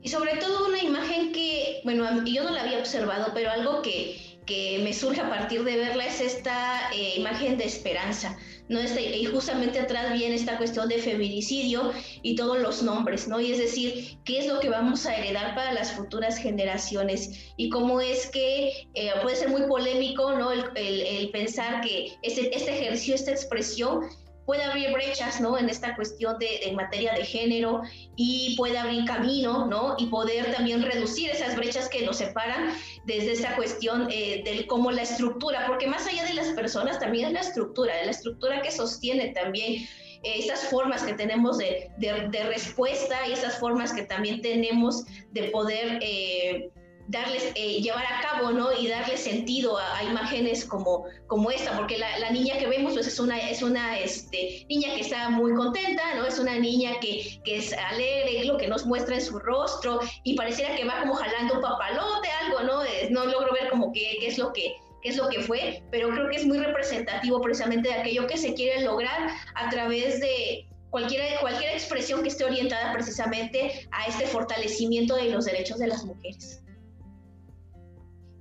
Y 0.00 0.08
sobre 0.08 0.36
todo 0.36 0.68
una 0.68 0.80
imagen 0.80 1.32
que, 1.32 1.80
bueno, 1.82 2.04
yo 2.24 2.44
no 2.44 2.50
la 2.50 2.62
había 2.62 2.78
observado, 2.78 3.32
pero 3.34 3.50
algo 3.50 3.82
que, 3.82 4.27
que 4.48 4.80
me 4.82 4.94
surge 4.94 5.20
a 5.20 5.28
partir 5.28 5.62
de 5.62 5.76
verla 5.76 6.06
es 6.06 6.22
esta 6.22 6.90
eh, 6.92 7.16
imagen 7.18 7.58
de 7.58 7.64
esperanza, 7.64 8.36
¿no? 8.70 8.80
Este, 8.80 9.02
y 9.02 9.26
justamente 9.26 9.78
atrás 9.78 10.14
viene 10.14 10.34
esta 10.34 10.56
cuestión 10.56 10.88
de 10.88 10.98
feminicidio 10.98 11.92
y 12.22 12.34
todos 12.34 12.58
los 12.58 12.82
nombres, 12.82 13.28
¿no? 13.28 13.38
Y 13.40 13.52
es 13.52 13.58
decir, 13.58 14.18
¿qué 14.24 14.38
es 14.38 14.46
lo 14.46 14.58
que 14.58 14.70
vamos 14.70 15.04
a 15.04 15.14
heredar 15.14 15.54
para 15.54 15.74
las 15.74 15.92
futuras 15.92 16.38
generaciones? 16.38 17.52
Y 17.58 17.68
cómo 17.68 18.00
es 18.00 18.30
que 18.30 18.88
eh, 18.94 19.10
puede 19.22 19.36
ser 19.36 19.50
muy 19.50 19.62
polémico, 19.68 20.32
¿no? 20.32 20.50
El, 20.50 20.64
el, 20.76 21.30
pensar 21.30 21.82
que 21.82 22.12
este, 22.22 22.56
este 22.56 22.78
ejercicio, 22.78 23.14
esta 23.14 23.32
expresión 23.32 24.08
puede 24.48 24.62
abrir 24.62 24.90
brechas, 24.94 25.42
¿no? 25.42 25.58
En 25.58 25.68
esta 25.68 25.94
cuestión 25.94 26.38
de, 26.38 26.60
en 26.62 26.74
materia 26.74 27.12
de 27.12 27.22
género 27.22 27.82
y 28.16 28.56
puede 28.56 28.78
abrir 28.78 29.04
camino, 29.04 29.66
¿no? 29.66 29.94
Y 29.98 30.06
poder 30.06 30.54
también 30.54 30.80
reducir 30.82 31.28
esas 31.28 31.54
brechas 31.54 31.90
que 31.90 32.06
nos 32.06 32.16
separan 32.16 32.72
desde 33.04 33.32
esta 33.32 33.54
cuestión 33.56 34.08
eh, 34.10 34.40
del 34.46 34.66
cómo 34.66 34.90
la 34.90 35.02
estructura, 35.02 35.66
porque 35.66 35.86
más 35.86 36.06
allá 36.06 36.24
de 36.24 36.32
las 36.32 36.46
personas 36.54 36.98
también 36.98 37.26
es 37.26 37.32
la 37.34 37.40
estructura, 37.40 37.92
la 38.02 38.10
estructura 38.10 38.62
que 38.62 38.70
sostiene 38.70 39.34
también 39.34 39.86
eh, 40.22 40.38
esas 40.38 40.64
formas 40.70 41.02
que 41.02 41.12
tenemos 41.12 41.58
de, 41.58 41.90
de, 41.98 42.42
respuesta 42.44 43.28
y 43.28 43.32
esas 43.32 43.58
formas 43.58 43.92
que 43.92 44.04
también 44.04 44.40
tenemos 44.40 45.04
de 45.30 45.42
poder 45.50 45.98
eh, 46.00 46.70
darles, 47.08 47.52
eh, 47.54 47.80
llevar 47.80 48.04
a 48.04 48.20
cabo, 48.20 48.50
¿no? 48.52 48.72
Y 48.72 48.86
darle 48.86 49.16
sentido 49.16 49.78
a, 49.78 50.04
imágenes 50.04 50.64
como, 50.64 51.06
como 51.26 51.50
esta, 51.50 51.76
porque 51.76 51.98
la, 51.98 52.30
niña 52.30 52.58
que 52.58 52.66
vemos, 52.66 52.92
pues 52.92 53.06
es 53.06 53.18
una, 53.18 53.38
es 53.38 53.62
una 53.62 53.98
este, 53.98 54.66
niña 54.68 54.94
que 54.94 55.00
está 55.00 55.30
muy 55.30 55.54
contenta, 55.54 56.14
¿no? 56.14 56.26
Es 56.26 56.38
una 56.38 56.58
niña 56.58 57.00
que, 57.00 57.40
es 57.44 57.72
alegre, 57.72 58.44
lo 58.44 58.58
que 58.58 58.68
nos 58.68 58.86
muestra 58.86 59.16
en 59.16 59.22
su 59.22 59.38
rostro, 59.38 60.00
y 60.22 60.34
pareciera 60.34 60.76
que 60.76 60.84
va 60.84 61.00
como 61.00 61.14
jalando 61.14 61.54
un 61.54 61.62
papalote, 61.62 62.28
algo, 62.42 62.60
¿no? 62.60 62.82
no 63.10 63.24
logro 63.24 63.52
ver 63.54 63.70
como 63.70 63.90
qué, 63.92 64.18
es 64.26 64.38
lo 64.38 64.52
que 64.52 64.76
es 65.04 65.16
lo 65.16 65.28
que 65.28 65.40
fue, 65.40 65.82
pero 65.92 66.10
creo 66.10 66.28
que 66.28 66.36
es 66.36 66.44
muy 66.44 66.58
representativo 66.58 67.40
precisamente 67.40 67.88
de 67.88 67.94
aquello 67.94 68.26
que 68.26 68.36
se 68.36 68.52
quiere 68.52 68.82
lograr 68.82 69.30
a 69.54 69.70
través 69.70 70.20
de, 70.20 70.66
cualquier, 70.90 71.38
cualquier 71.40 71.72
expresión 71.72 72.22
que 72.22 72.28
esté 72.28 72.44
orientada 72.44 72.92
precisamente 72.92 73.88
a 73.92 74.06
este 74.06 74.26
fortalecimiento 74.26 75.14
de 75.14 75.30
los 75.30 75.44
derechos 75.44 75.78
de 75.78 75.86
las 75.86 76.04
mujeres. 76.04 76.62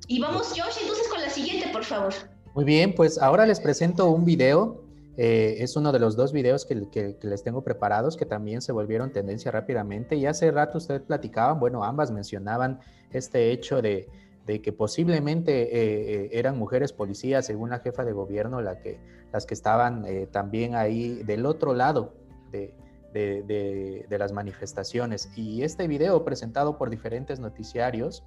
Y 0.08 0.22
vamos, 0.22 0.50
Josh, 0.50 0.78
entonces 0.82 1.08
con 1.10 1.22
la 1.22 1.30
siguiente, 1.30 1.68
por 1.72 1.84
favor. 1.84 2.14
Muy 2.56 2.64
bien, 2.64 2.96
pues 2.96 3.18
ahora 3.22 3.46
les 3.46 3.60
presento 3.60 4.10
un 4.10 4.24
video. 4.24 4.84
Eh, 5.18 5.58
es 5.60 5.76
uno 5.76 5.92
de 5.92 6.00
los 6.00 6.16
dos 6.16 6.32
videos 6.32 6.66
que, 6.66 7.18
les 7.22 7.44
tengo 7.44 7.64
preparados 7.64 8.16
que 8.16 8.26
también 8.26 8.62
se 8.62 8.72
volvieron 8.72 9.12
tendencia 9.12 9.52
rápidamente. 9.52 10.16
Y 10.16 10.26
hace 10.26 10.50
rato 10.50 10.78
ustedes 10.78 11.02
platicaban, 11.02 11.60
bueno, 11.60 11.84
ambas 11.84 12.12
mencionaban 12.12 12.80
este 13.12 13.52
hecho 13.52 13.82
de, 13.82 14.08
que 14.46 14.72
posiblemente 14.72 15.64
eh, 15.64 16.26
eh, 16.26 16.30
eran 16.32 16.58
mujeres 16.58 16.94
policías, 16.94 17.46
según 17.46 17.70
la 17.70 17.80
jefa 17.80 18.06
de 18.06 18.14
gobierno, 18.14 18.62
la 18.62 18.80
que, 18.80 18.98
las 19.34 19.46
que 19.46 19.56
estaban 19.56 20.06
también 20.32 20.76
ahí 20.76 21.22
del 21.24 21.46
otro 21.46 21.74
lado 21.74 22.14
de, 22.52 22.74
de, 23.14 24.18
las 24.18 24.32
manifestaciones. 24.32 25.30
Y 25.36 25.64
este 25.64 25.88
video 25.88 26.24
presentado 26.24 26.78
por 26.78 26.90
diferentes 26.90 27.40
noticiarios 27.40 28.24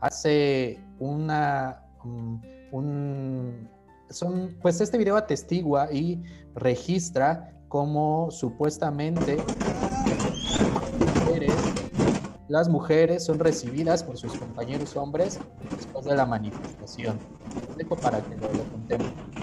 hace 0.00 0.80
una, 0.98 1.82
un, 2.72 3.68
son, 4.10 4.56
pues 4.62 4.80
este 4.80 4.98
video 4.98 5.16
atestigua 5.16 5.92
y 5.92 6.22
registra 6.54 7.52
cómo 7.68 8.30
supuestamente 8.30 9.38
las 12.48 12.68
mujeres 12.68 13.24
son 13.24 13.38
recibidas 13.38 14.04
por 14.04 14.18
sus 14.18 14.36
compañeros 14.36 14.96
hombres 14.96 15.40
después 15.76 16.04
de 16.04 16.14
la 16.14 16.26
manifestación. 16.26 17.18
Dejo 17.76 17.96
para 17.96 18.20
que 18.20 18.36
lo, 18.36 18.52
lo. 18.52 19.33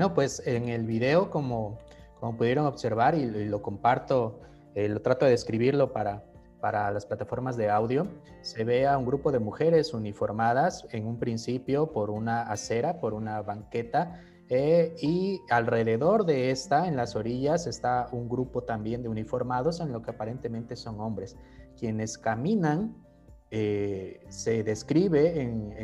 Bueno, 0.00 0.14
pues 0.14 0.42
en 0.46 0.70
el 0.70 0.86
video, 0.86 1.28
como, 1.28 1.76
como 2.18 2.34
pudieron 2.34 2.64
observar, 2.64 3.14
y, 3.14 3.26
lo 3.26 3.60
comparto, 3.60 4.40
eh, 4.74 4.88
lo 4.88 5.02
trato 5.02 5.26
de 5.26 5.32
describirlo 5.32 5.92
para, 5.92 6.24
para 6.58 6.90
las 6.90 7.04
plataformas 7.04 7.58
de 7.58 7.68
audio, 7.68 8.06
se 8.40 8.64
ve 8.64 8.86
a 8.86 8.96
un 8.96 9.04
grupo 9.04 9.30
de 9.30 9.40
mujeres 9.40 9.92
uniformadas 9.92 10.86
en 10.92 11.06
un 11.06 11.18
principio 11.18 11.92
por 11.92 12.08
una 12.08 12.40
acera, 12.44 12.98
por 12.98 13.12
una 13.12 13.42
banqueta, 13.42 14.22
eh, 14.48 14.96
y 15.02 15.42
alrededor 15.50 16.24
de 16.24 16.50
esta, 16.50 16.88
en 16.88 16.96
las 16.96 17.14
orillas, 17.14 17.66
está 17.66 18.08
un 18.10 18.26
grupo 18.26 18.62
también 18.62 19.02
de 19.02 19.10
uniformados 19.10 19.80
en 19.80 19.92
lo 19.92 20.00
que 20.00 20.12
aparentemente 20.12 20.76
son 20.76 20.98
hombres, 20.98 21.36
quienes 21.78 22.16
caminan. 22.16 22.96
Eh, 23.50 24.24
se 24.30 24.62
describe 24.62 25.42
en, 25.42 25.74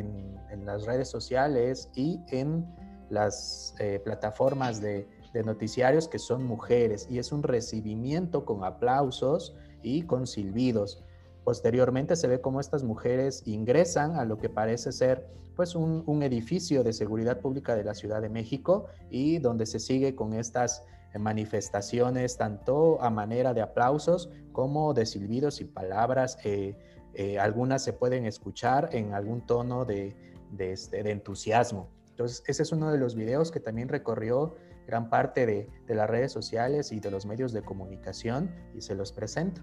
en 0.49 0.65
las 0.65 0.87
redes 0.87 1.07
sociales 1.07 1.91
y 1.93 2.19
en 2.29 2.65
las 3.09 3.75
eh, 3.79 3.99
plataformas 4.03 4.81
de, 4.81 5.07
noticiarios 5.45 6.07
que 6.07 6.17
son 6.17 6.43
mujeres 6.43 7.05
y 7.11 7.19
es 7.19 7.31
un 7.31 7.43
recibimiento 7.43 8.43
con 8.43 8.63
aplausos 8.63 9.55
y 9.83 10.01
con 10.01 10.25
silbidos. 10.25 11.03
Posteriormente 11.43 12.15
se 12.15 12.27
ve 12.27 12.41
cómo 12.41 12.59
estas 12.59 12.83
mujeres 12.83 13.43
ingresan 13.45 14.15
a 14.15 14.25
lo 14.25 14.39
que 14.39 14.49
parece 14.49 14.91
ser 14.91 15.27
pues 15.55 15.75
un, 15.75 16.23
edificio 16.23 16.83
de 16.83 16.91
seguridad 16.91 17.39
pública 17.39 17.75
de 17.75 17.83
la 17.83 17.93
Ciudad 17.93 18.19
de 18.19 18.29
México 18.29 18.87
y 19.11 19.37
donde 19.37 19.67
se 19.67 19.79
sigue 19.79 20.15
con 20.15 20.33
estas 20.33 20.83
manifestaciones 21.19 22.37
tanto 22.37 22.99
a 22.99 23.11
manera 23.11 23.53
de 23.53 23.61
aplausos 23.61 24.31
como 24.51 24.95
de 24.95 25.05
silbidos 25.05 25.61
y 25.61 25.65
palabras. 25.65 26.39
Eh, 26.43 26.75
eh, 27.13 27.39
algunas 27.39 27.83
se 27.83 27.93
pueden 27.93 28.25
escuchar 28.25 28.89
en 28.91 29.13
algún 29.13 29.45
tono 29.45 29.85
de, 29.85 30.15
este, 30.59 31.11
entusiasmo. 31.11 31.89
Entonces, 32.17 32.43
ese 32.47 32.63
es 32.63 32.71
uno 32.71 32.91
de 32.91 32.97
los 32.97 33.13
videos 33.13 33.51
que 33.51 33.59
también 33.59 33.89
recorrió 33.89 34.55
gran 34.87 35.07
parte 35.07 35.45
de, 35.45 35.69
las 35.87 36.09
redes 36.09 36.31
sociales 36.31 36.91
y 36.91 36.99
de 36.99 37.11
los 37.11 37.27
medios 37.27 37.53
de 37.53 37.61
comunicación 37.61 38.51
y 38.75 38.81
se 38.81 38.95
los 38.95 39.11
presento. 39.11 39.61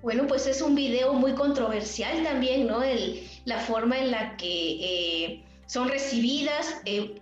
Bueno, 0.00 0.26
pues 0.26 0.46
es 0.46 0.62
un 0.62 0.74
video 0.74 1.12
muy 1.12 1.34
controversial 1.34 2.24
también, 2.24 2.66
¿no? 2.66 2.80
la 3.44 3.58
forma 3.58 3.98
en 3.98 4.10
la 4.10 4.38
que 4.38 5.34
eh, 5.34 5.44
son 5.66 5.90
recibidas. 5.90 6.80
Eh, 6.86 7.20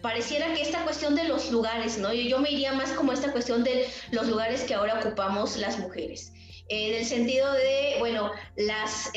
pareciera 0.00 0.54
que 0.54 0.62
esta 0.62 0.84
cuestión 0.84 1.14
de 1.14 1.24
los 1.24 1.52
lugares, 1.52 1.98
¿no? 1.98 2.14
Yo, 2.14 2.22
yo, 2.22 2.38
me 2.38 2.50
iría 2.50 2.72
más 2.72 2.92
como 2.92 3.12
esta 3.12 3.30
cuestión 3.30 3.62
de 3.62 3.84
los 4.10 4.26
lugares 4.26 4.62
que 4.62 4.72
ahora 4.72 4.98
ocupamos 5.00 5.58
las 5.58 5.78
mujeres. 5.78 6.32
En 6.68 6.94
el 6.94 7.04
sentido 7.04 7.52
de, 7.52 7.96
bueno, 7.98 8.30
las, 8.56 9.10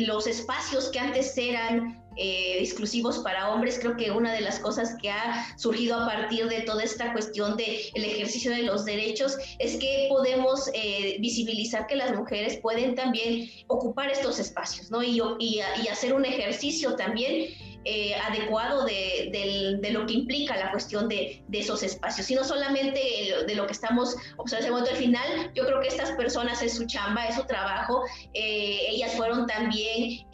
los 0.00 0.26
espacios 0.26 0.88
que 0.88 0.98
antes 0.98 1.36
eran 1.38 2.02
eh, 2.16 2.58
exclusivos 2.60 3.18
para 3.18 3.52
hombres. 3.52 3.78
Creo 3.78 3.96
que 3.96 4.10
una 4.10 4.32
de 4.32 4.40
las 4.40 4.58
cosas 4.58 4.96
que 5.00 5.10
ha 5.10 5.56
surgido 5.56 6.00
a 6.00 6.06
partir 6.06 6.48
de 6.48 6.62
toda 6.62 6.82
esta 6.82 7.12
cuestión 7.12 7.56
del 7.56 7.76
el 7.94 8.04
ejercicio 8.04 8.50
de 8.50 8.62
los 8.62 8.84
derechos 8.84 9.36
es 9.58 9.76
que 9.76 10.06
podemos 10.08 10.68
eh, 10.74 11.16
visibilizar 11.20 11.86
que 11.86 11.96
las 11.96 12.14
mujeres 12.16 12.58
pueden 12.60 12.94
también 12.94 13.48
ocupar 13.68 14.10
estos 14.10 14.38
espacios, 14.40 14.90
¿no? 14.90 15.02
Y, 15.02 15.20
y, 15.38 15.60
y 15.82 15.88
hacer 15.88 16.12
un 16.12 16.24
ejercicio 16.24 16.96
también 16.96 17.54
eh, 17.84 18.14
adecuado 18.16 18.84
de, 18.84 19.78
de, 19.80 19.90
lo 19.92 20.04
que 20.04 20.14
implica 20.14 20.56
la 20.56 20.72
cuestión 20.72 21.08
de, 21.08 21.42
de, 21.46 21.60
esos 21.60 21.82
espacios, 21.82 22.30
y 22.30 22.34
no 22.34 22.44
solamente 22.44 23.00
de 23.46 23.54
lo 23.54 23.66
que 23.66 23.72
estamos 23.72 24.16
observando 24.36 24.90
al 24.90 24.96
final, 24.96 25.52
yo 25.54 25.64
creo 25.64 25.80
que 25.80 25.88
estas 25.88 26.10
personas 26.12 26.60
es 26.62 26.74
su 26.74 26.84
chamba, 26.86 27.26
es 27.26 27.36
su 27.36 27.44
trabajo, 27.44 28.02
ellas 28.34 29.14
fueron 29.14 29.46
también 29.46 30.26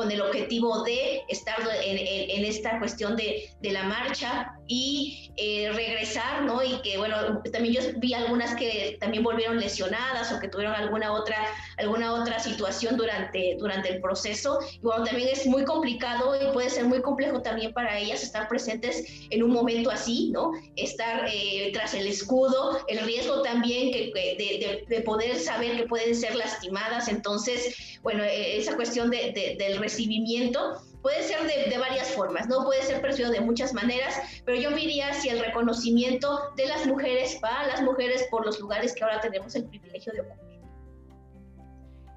con 0.00 0.10
el 0.10 0.20
objetivo 0.20 0.82
de 0.84 0.89
estar 1.28 1.56
en, 1.82 2.44
esta 2.44 2.78
cuestión 2.78 3.16
de, 3.16 3.50
de, 3.60 3.70
la 3.72 3.84
marcha 3.84 4.52
y 4.70 5.32
eh, 5.36 5.72
regresar, 5.74 6.44
¿no? 6.44 6.62
Y 6.62 6.80
que, 6.82 6.96
bueno, 6.96 7.42
también 7.52 7.74
yo 7.74 7.80
vi 7.96 8.14
algunas 8.14 8.54
que 8.54 8.96
también 9.00 9.24
volvieron 9.24 9.58
lesionadas 9.58 10.32
o 10.32 10.38
que 10.38 10.46
tuvieron 10.46 10.76
alguna 10.76 11.12
otra, 11.12 11.38
alguna 11.76 12.12
otra 12.14 12.38
situación 12.38 12.96
durante, 12.96 13.56
durante 13.58 13.88
el 13.88 14.00
proceso. 14.00 14.60
Y 14.74 14.78
bueno, 14.78 15.02
también 15.02 15.28
es 15.28 15.44
muy 15.44 15.64
complicado 15.64 16.40
y 16.40 16.52
puede 16.52 16.70
ser 16.70 16.84
muy 16.84 17.02
complejo 17.02 17.42
también 17.42 17.72
para 17.72 17.98
ellas 17.98 18.22
estar 18.22 18.46
presentes 18.46 19.02
en 19.30 19.42
un 19.42 19.50
momento 19.50 19.90
así, 19.90 20.30
¿no? 20.30 20.52
Estar 20.76 21.26
eh, 21.28 21.70
tras 21.72 21.94
el 21.94 22.06
escudo, 22.06 22.78
el 22.86 23.00
riesgo 23.00 23.42
también 23.42 23.90
que, 23.92 24.12
de, 24.14 24.84
de, 24.88 25.00
poder 25.00 25.36
saber 25.36 25.78
que 25.78 25.88
pueden 25.88 26.14
ser 26.14 26.36
lastimadas. 26.36 27.08
Entonces, 27.08 27.98
bueno, 28.02 28.22
e, 28.22 28.58
esa 28.58 28.76
cuestión 28.76 29.10
de, 29.10 29.56
del 29.58 29.78
recibimiento 29.78 30.80
puede 31.02 31.22
ser 31.22 31.40
de, 31.42 31.78
varias 31.78 32.10
formas, 32.12 32.48
¿no? 32.48 32.64
Puede 32.64 32.82
ser 32.82 33.00
percibido 33.00 33.32
de 33.32 33.40
muchas 33.40 33.72
maneras, 33.72 34.42
pero 34.44 34.60
yo 34.60 34.70
diría 34.70 35.08
hacia 35.08 35.32
el 35.32 35.40
reconocimiento 35.40 36.52
de 36.56 36.66
las 36.66 36.86
mujeres 36.86 37.38
para 37.40 37.66
las 37.66 37.82
mujeres 37.82 38.26
por 38.30 38.44
los 38.44 38.60
lugares 38.60 38.94
que 38.94 39.04
ahora 39.04 39.20
tenemos 39.20 39.54
el 39.54 39.64
privilegio 39.64 40.12
de 40.12 40.20
ocupar. 40.20 40.50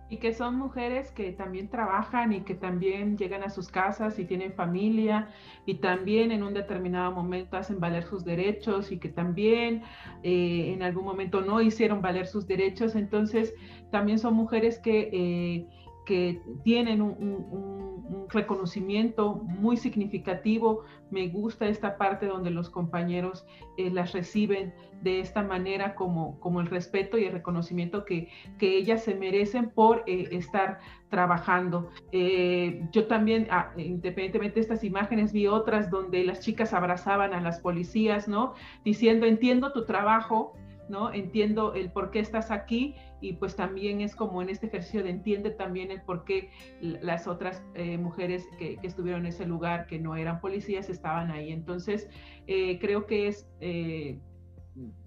Y 0.09 0.17
que 0.17 0.31
son 0.31 0.57
mujeres 0.57 1.09
que 1.09 1.31
también 1.31 1.69
trabajan 1.69 2.33
y 2.33 2.41
que 2.41 2.53
también 2.53 3.17
llegan 3.17 3.41
a 3.41 3.49
sus 3.49 3.69
casas 3.69 4.19
y 4.19 4.25
tienen 4.25 4.53
familia 4.53 5.29
y 5.65 5.75
también 5.75 6.31
en 6.31 6.43
un 6.43 6.53
determinado 6.53 7.11
momento 7.11 7.57
hacen 7.57 7.79
valer 7.79 8.03
sus 8.03 8.23
derechos 8.23 8.91
y 8.91 8.99
que 8.99 9.09
también 9.09 9.81
eh, 10.21 10.71
en 10.71 10.83
algún 10.83 11.05
momento 11.05 11.41
no 11.41 11.61
hicieron 11.61 12.03
valer 12.03 12.27
sus 12.27 12.45
derechos. 12.45 12.95
Entonces, 12.95 13.55
también 13.91 14.19
son 14.19 14.35
mujeres 14.35 14.77
que... 14.77 15.09
Eh, 15.11 15.67
que 16.05 16.41
tienen 16.63 17.01
un, 17.01 17.93
reconocimiento 18.29 19.35
muy 19.35 19.77
significativo. 19.77 20.83
Me 21.11 21.27
gusta 21.27 21.67
esta 21.67 21.97
parte 21.97 22.25
donde 22.25 22.49
los 22.49 22.69
compañeros 22.69 23.45
eh, 23.77 23.91
las 23.91 24.11
reciben 24.13 24.73
de 25.01 25.19
esta 25.19 25.43
manera 25.43 25.93
como, 25.93 26.39
como 26.39 26.61
el 26.61 26.67
respeto 26.67 27.17
y 27.17 27.25
el 27.25 27.33
reconocimiento 27.33 28.05
que, 28.05 28.29
que 28.57 28.77
ellas 28.77 29.03
se 29.03 29.15
merecen 29.15 29.69
por 29.69 30.03
eh, 30.07 30.29
estar 30.31 30.79
trabajando. 31.09 31.89
Eh, 32.11 32.87
yo 32.91 33.05
también, 33.05 33.47
ah, 33.51 33.71
independientemente 33.77 34.55
de 34.55 34.61
estas 34.61 34.83
imágenes, 34.83 35.31
vi 35.31 35.47
otras 35.47 35.91
donde 35.91 36.23
las 36.23 36.39
chicas 36.39 36.73
abrazaban 36.73 37.33
a 37.33 37.41
las 37.41 37.59
policías, 37.59 38.27
¿no? 38.27 38.53
Diciendo, 38.83 39.25
entiendo 39.25 39.73
tu 39.73 39.85
trabajo, 39.85 40.55
¿no? 40.89 41.13
Entiendo 41.13 41.73
el 41.73 41.91
por 41.91 42.11
qué 42.11 42.19
estás 42.19 42.51
aquí 42.51 42.95
y 43.21 43.33
pues 43.33 43.55
también 43.55 44.01
es 44.01 44.15
como 44.15 44.41
en 44.41 44.49
este 44.49 44.67
ejercicio 44.67 45.03
de 45.03 45.09
entiende 45.09 45.51
también 45.51 45.91
el 45.91 46.01
por 46.01 46.25
qué 46.25 46.49
las 46.81 47.27
otras 47.27 47.63
eh, 47.75 47.97
mujeres 47.97 48.47
que, 48.57 48.77
estuvieron 48.83 49.21
en 49.21 49.27
ese 49.27 49.45
lugar, 49.45 49.87
que 49.87 49.99
no 49.99 50.15
eran 50.15 50.41
policías, 50.41 50.89
estaban 50.89 51.31
ahí. 51.31 51.51
Entonces, 51.51 52.09
eh, 52.47 52.79
creo 52.79 53.05
que 53.05 53.27
es... 53.27 53.47
Eh, 53.61 54.19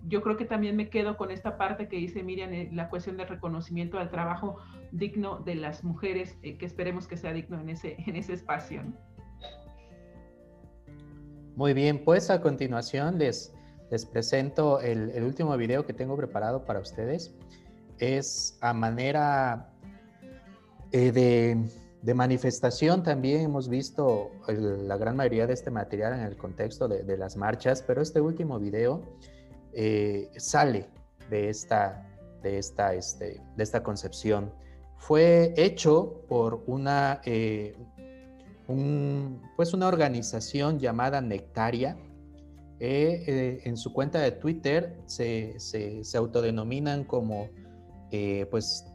yo 0.07 0.23
creo 0.23 0.37
que 0.37 0.45
también 0.45 0.77
me 0.77 0.89
quedo 0.89 1.17
con 1.17 1.33
esta 1.33 1.59
parte 1.59 1.89
que 1.89 1.97
dice 1.97 2.23
Miriam, 2.23 2.53
la 2.73 2.89
cuestión 2.89 3.17
del 3.17 3.27
reconocimiento 3.27 3.99
al 3.99 4.11
trabajo 4.11 4.59
digno 4.93 5.41
de 5.41 5.57
las 5.57 5.83
mujeres, 5.83 6.39
que 6.41 6.65
esperemos 6.65 7.09
que 7.09 7.17
sea 7.17 7.33
digno 7.33 7.59
en 7.61 7.71
ese, 7.71 7.97
en 8.07 8.15
ese 8.15 8.35
espacio. 8.35 8.85
Muy 11.57 11.73
bien, 11.73 11.99
pues 11.99 12.31
a 12.31 12.41
continuación 12.41 13.19
les, 13.19 13.56
les 13.91 14.05
presento 14.05 14.81
el, 14.81 15.23
último 15.23 15.57
video 15.57 15.87
que 15.87 15.93
tengo 15.93 16.17
preparado 16.17 16.65
para 16.65 16.81
ustedes. 16.81 17.35
Es 17.99 18.59
a 18.61 18.73
manera 18.73 19.71
eh, 20.93 21.13
de, 21.13 22.15
manifestación 22.15 23.03
también 23.03 23.41
hemos 23.41 23.69
visto 23.69 24.31
la 24.47 24.97
gran 24.97 25.17
mayoría 25.17 25.47
de 25.47 25.55
este 25.55 25.71
material 25.71 26.15
en 26.15 26.21
el 26.21 26.37
contexto 26.37 26.89
de, 26.89 27.17
las 27.17 27.37
marchas, 27.37 27.83
pero 27.83 28.01
este 28.01 28.21
último 28.21 28.59
video 28.59 29.03
eh, 29.73 30.31
sale 30.37 30.89
de 31.31 31.49
esta, 31.49 32.07
de, 32.43 32.59
esta, 32.59 32.95
este, 32.95 33.41
de 33.57 33.63
esta 33.63 33.83
concepción. 33.83 34.53
Fue 34.99 35.53
hecho 35.57 36.23
por 36.29 36.63
una, 36.67 37.21
eh, 37.25 37.77
pues 39.57 39.75
una 39.75 39.89
organización 39.89 40.79
llamada 40.79 41.21
Nectaria, 41.21 41.97
eh, 42.79 43.25
eh, 43.27 43.61
en 43.65 43.77
su 43.77 43.93
cuenta 43.93 44.21
de 44.21 44.33
Twitter 44.33 44.99
se, 45.07 45.57
autodenominan 46.15 47.05
como, 47.05 47.49
eh, 48.11 48.47
pues, 48.51 48.87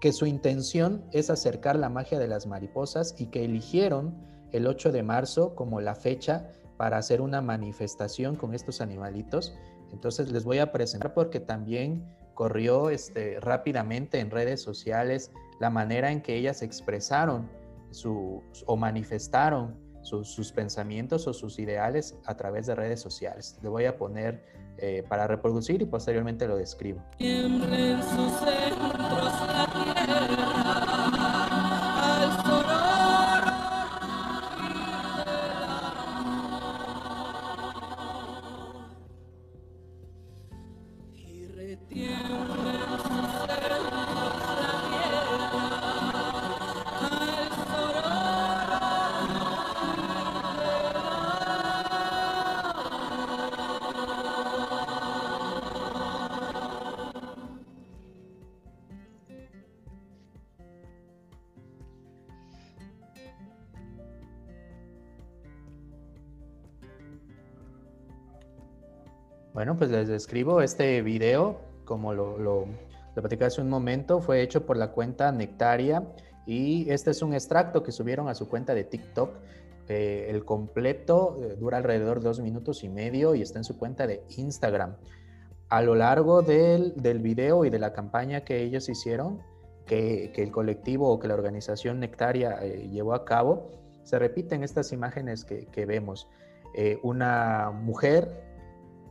que 0.00 0.12
su 0.12 0.24
intención 0.24 1.04
es 1.12 1.28
acercar 1.28 1.76
la 1.76 1.90
magia 1.90 2.18
de 2.18 2.26
las 2.26 2.46
mariposas 2.46 3.14
y 3.18 3.26
que 3.26 3.44
eligieron 3.44 4.14
el 4.52 4.66
8 4.66 4.92
de 4.92 5.02
marzo 5.02 5.54
como 5.54 5.80
la 5.80 5.94
fecha 5.94 6.50
para 6.78 6.96
hacer 6.96 7.20
una 7.20 7.42
manifestación 7.42 8.36
con 8.36 8.54
estos 8.54 8.80
animalitos. 8.80 9.54
Entonces 9.92 10.32
les 10.32 10.44
voy 10.44 10.58
a 10.58 10.72
presentar 10.72 11.12
porque 11.12 11.38
también 11.38 12.06
corrió 12.32 12.88
este, 12.88 13.38
rápidamente 13.40 14.20
en 14.20 14.30
redes 14.30 14.62
sociales 14.62 15.30
la 15.58 15.68
manera 15.68 16.10
en 16.10 16.22
que 16.22 16.36
ellas 16.36 16.62
expresaron 16.62 17.50
su, 17.90 18.42
o 18.64 18.76
manifestaron 18.78 19.76
sus, 20.02 20.52
pensamientos 20.52 21.26
o 21.26 21.32
sus 21.32 21.58
ideales 21.58 22.16
a 22.26 22.36
través 22.36 22.66
de 22.66 22.74
redes 22.74 23.00
sociales. 23.00 23.58
Le 23.62 23.68
voy 23.68 23.84
a 23.84 23.96
poner 23.96 24.44
eh, 24.78 25.04
para 25.08 25.26
reproducir 25.26 25.82
y 25.82 25.86
posteriormente 25.86 26.46
lo 26.48 26.56
describo. 26.56 27.02
Bueno, 69.52 69.76
pues 69.76 69.90
les 69.90 70.06
describo 70.06 70.62
este 70.62 71.02
video, 71.02 71.60
como 71.84 72.14
lo, 72.14 72.38
lo, 72.38 72.66
platicé 73.14 73.44
hace 73.44 73.60
un 73.60 73.68
momento, 73.68 74.20
fue 74.20 74.42
hecho 74.42 74.64
por 74.64 74.76
la 74.76 74.92
cuenta 74.92 75.32
Nectaria 75.32 76.04
y 76.46 76.88
este 76.88 77.10
es 77.10 77.20
un 77.20 77.34
extracto 77.34 77.82
que 77.82 77.90
subieron 77.90 78.28
a 78.28 78.34
su 78.34 78.48
cuenta 78.48 78.74
de 78.74 78.84
TikTok. 78.84 79.34
Eh, 79.88 80.28
el 80.30 80.44
completo 80.44 81.36
eh, 81.42 81.56
dura 81.58 81.78
alrededor 81.78 82.20
de 82.20 82.28
dos 82.28 82.38
minutos 82.38 82.84
y 82.84 82.88
medio 82.88 83.34
y 83.34 83.42
está 83.42 83.58
en 83.58 83.64
su 83.64 83.76
cuenta 83.76 84.06
de 84.06 84.22
Instagram. 84.36 84.94
A 85.68 85.82
lo 85.82 85.96
largo 85.96 86.42
del, 86.42 86.94
del 86.94 87.18
video 87.18 87.64
y 87.64 87.70
de 87.70 87.80
la 87.80 87.92
campaña 87.92 88.44
que 88.44 88.62
ellos 88.62 88.88
hicieron, 88.88 89.42
que, 89.84 90.30
que 90.32 90.44
el 90.44 90.52
colectivo 90.52 91.10
o 91.10 91.18
que 91.18 91.26
la 91.26 91.34
organización 91.34 91.98
Nectaria 91.98 92.56
eh, 92.62 92.88
llevó 92.88 93.14
a 93.14 93.24
cabo, 93.24 93.68
se 94.04 94.16
repiten 94.16 94.62
estas 94.62 94.92
imágenes 94.92 95.44
que, 95.44 95.66
que 95.66 95.86
vemos. 95.86 96.28
una 97.02 97.72
mujer 97.72 98.49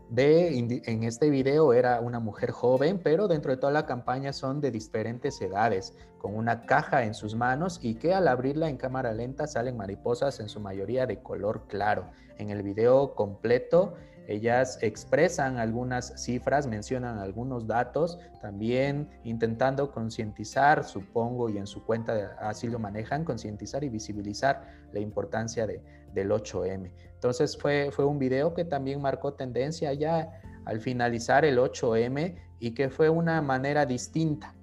de, 0.09 0.81
en 0.85 1.03
este 1.03 1.29
video 1.29 1.73
era 1.73 1.99
una 2.01 2.19
mujer 2.19 2.51
joven, 2.51 2.99
pero 3.03 3.27
dentro 3.27 3.51
de 3.51 3.57
toda 3.57 3.71
la 3.71 3.85
campaña 3.85 4.33
son 4.33 4.59
de 4.59 4.71
diferentes 4.71 5.39
edades, 5.41 5.93
con 6.17 6.35
una 6.35 6.63
caja 6.65 7.03
en 7.03 7.13
sus 7.13 7.35
manos 7.35 7.79
y 7.81 7.95
que 7.95 8.13
al 8.13 8.27
abrirla 8.27 8.69
en 8.69 8.77
cámara 8.77 9.13
lenta 9.13 9.47
salen 9.47 9.77
mariposas 9.77 10.39
en 10.39 10.49
su 10.49 10.59
mayoría 10.59 11.05
de 11.05 11.21
color 11.21 11.67
claro. 11.67 12.09
En 12.37 12.49
el 12.49 12.63
video 12.63 13.15
completo 13.15 13.93
ellas 14.29 14.77
expresan 14.83 15.57
algunas 15.57 16.13
cifras, 16.23 16.67
mencionan 16.67 17.17
algunos 17.17 17.65
datos, 17.65 18.19
también 18.41 19.09
intentando 19.23 19.91
concientizar, 19.91 20.83
supongo, 20.83 21.49
y 21.49 21.57
en 21.57 21.65
su 21.65 21.83
cuenta 21.83 22.37
así 22.39 22.67
lo 22.67 22.77
manejan, 22.77 23.25
concientizar 23.25 23.83
y 23.83 23.89
visibilizar 23.89 24.67
la 24.93 24.99
importancia 24.99 25.65
de, 25.65 25.81
del 26.13 26.31
8M. 26.31 26.91
Entonces 27.13 27.57
fue, 27.57 27.89
fue 27.91 28.05
un 28.05 28.19
video 28.19 28.53
que 28.53 28.65
también 28.65 29.01
marcó 29.01 29.33
tendencia 29.33 29.93
ya 29.93 30.41
al 30.65 30.79
finalizar 30.79 31.45
el 31.45 31.57
8M 31.57 32.35
y 32.59 32.71
que 32.71 32.89
fue 32.89 33.09
una 33.09 33.41
manera 33.41 33.85
distinta 33.85 34.55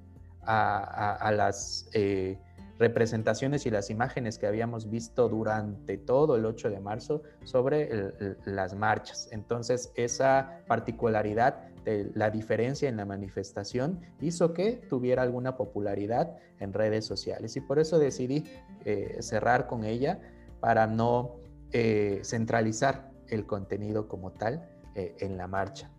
a, 0.42 1.32
las... 1.32 1.88
Eh, 1.92 2.38
representaciones 2.78 3.66
y 3.66 3.70
las 3.70 3.90
imágenes 3.90 4.38
que 4.38 4.46
habíamos 4.46 4.90
visto 4.90 5.28
durante 5.28 5.96
todo 5.96 6.37
el 6.37 6.44
8 6.44 6.70
de 6.70 6.80
marzo 6.80 7.22
sobre 7.44 8.12
las 8.44 8.74
marchas. 8.74 9.28
Entonces, 9.32 9.92
esa 9.94 10.61
particularidad 10.66 11.68
de 11.85 12.11
la 12.14 12.30
diferencia 12.30 12.88
en 12.88 12.96
la 12.96 13.04
manifestación 13.04 14.00
hizo 14.20 14.52
que 14.52 14.72
tuviera 14.88 15.22
alguna 15.22 15.56
popularidad 15.56 16.37
en 16.59 16.72
redes 16.72 17.04
sociales 17.04 17.56
y 17.56 17.61
por 17.61 17.78
eso 17.78 17.98
decidí 17.98 18.44
eh, 18.85 19.18
cerrar 19.20 19.66
con 19.66 19.85
ella 19.85 20.18
para 20.61 20.87
no 20.87 21.37
eh, 21.73 22.21
centralizar 22.23 23.11
el 23.29 23.47
contenido 23.47 24.09
como 24.09 24.33
tal 24.33 24.69
eh, 24.95 25.14
en 25.21 25.37
la 25.37 25.47
marcha. 25.47 25.90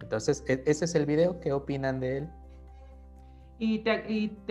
Entonces, 0.00 0.44
e, 0.46 0.62
ese 0.66 0.84
es 0.84 0.94
el 0.94 1.06
video. 1.06 1.40
¿Qué 1.40 1.52
opinan 1.52 2.00
de 2.00 2.18
él? 2.18 2.28
Y 3.58 3.78
te, 3.78 3.90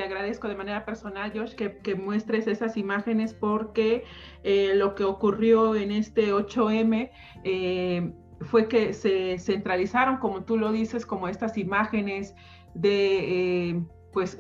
agradezco 0.02 0.48
de 0.48 0.56
manera 0.56 0.86
personal, 0.86 1.32
Josh, 1.36 1.54
que, 1.54 1.96
muestres 1.96 2.48
esas 2.48 2.78
imágenes 2.78 3.34
porque 3.34 4.06
eh, 4.44 4.74
lo 4.76 4.96
que 4.96 5.04
ocurrió 5.04 5.76
en 5.76 5.92
este 5.92 6.34
8M 6.34 7.12
eh, 7.44 8.14
fue 8.42 8.68
que 8.70 8.94
se 8.94 9.38
centralizaron, 9.40 10.18
como 10.18 10.44
tú 10.44 10.58
lo 10.58 10.72
dices, 10.72 11.06
como 11.06 11.28
estas 11.28 11.58
imágenes 11.58 12.34
de, 12.74 13.84
pues, 14.14 14.40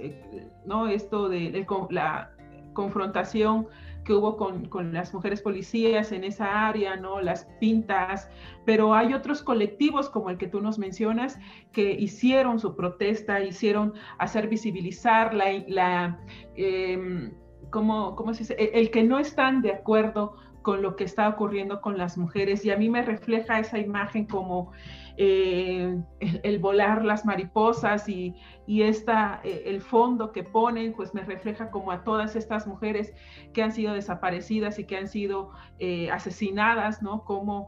¿no? 0.65 0.88
Esto 0.88 1.28
de 1.28 1.65
la 1.89 2.32
confrontación 2.73 3.67
que 4.03 4.13
hubo 4.13 4.37
con, 4.37 4.65
con, 4.65 4.93
las 4.93 5.13
mujeres 5.13 5.41
policías 5.41 6.11
en 6.11 6.23
esa 6.23 6.67
área, 6.67 6.95
¿no? 6.95 7.21
Las 7.21 7.45
pintas, 7.59 8.29
pero 8.65 8.93
hay 8.93 9.13
otros 9.13 9.41
colectivos 9.41 10.09
como 10.09 10.29
el 10.29 10.37
que 10.37 10.47
tú 10.47 10.61
nos 10.61 10.77
mencionas 10.77 11.39
que 11.71 11.91
hicieron 11.91 12.59
su 12.59 12.75
protesta, 12.75 13.41
hicieron 13.41 13.93
hacer 14.17 14.47
visibilizar 14.47 15.33
la, 15.33 15.45
la 15.67 16.19
eh, 16.55 17.31
¿cómo, 17.69 18.15
¿cómo, 18.15 18.33
se 18.33 18.39
dice? 18.39 18.55
El, 18.59 18.69
el 18.73 18.91
que 18.91 19.03
no 19.03 19.19
están 19.19 19.61
de 19.61 19.71
acuerdo 19.71 20.35
con 20.63 20.82
lo 20.82 20.95
que 20.95 21.04
está 21.04 21.30
ocurriendo 21.30 21.82
con 21.82 21.97
las 21.97 22.17
mujeres 22.17 22.65
y 22.65 22.71
a 22.71 22.78
mí 22.78 22.89
me 22.89 23.04
refleja 23.04 23.60
esa 23.60 23.78
imagen 23.78 24.26
como 24.26 24.71
eh, 25.17 26.02
el, 26.19 26.58
volar 26.58 27.06
las 27.06 27.26
mariposas 27.26 28.10
y, 28.10 28.36
y 28.65 28.82
esta, 28.82 29.41
eh, 29.43 29.63
el 29.67 29.82
fondo 29.82 30.32
que 30.32 30.43
ponen, 30.43 30.93
pues 30.93 31.13
me 31.13 31.21
refleja 31.21 31.69
como 31.69 31.91
a 31.91 32.04
todas 32.04 32.36
estas 32.36 32.65
mujeres 32.65 33.13
que 33.54 33.62
han 33.62 33.71
sido 33.71 33.93
desaparecidas 33.93 34.80
y 34.80 34.86
que 34.86 34.97
han 34.97 35.08
sido 35.08 35.52
eh, 35.78 36.10
asesinadas, 36.10 37.04
¿no? 37.04 37.23
Como 37.26 37.67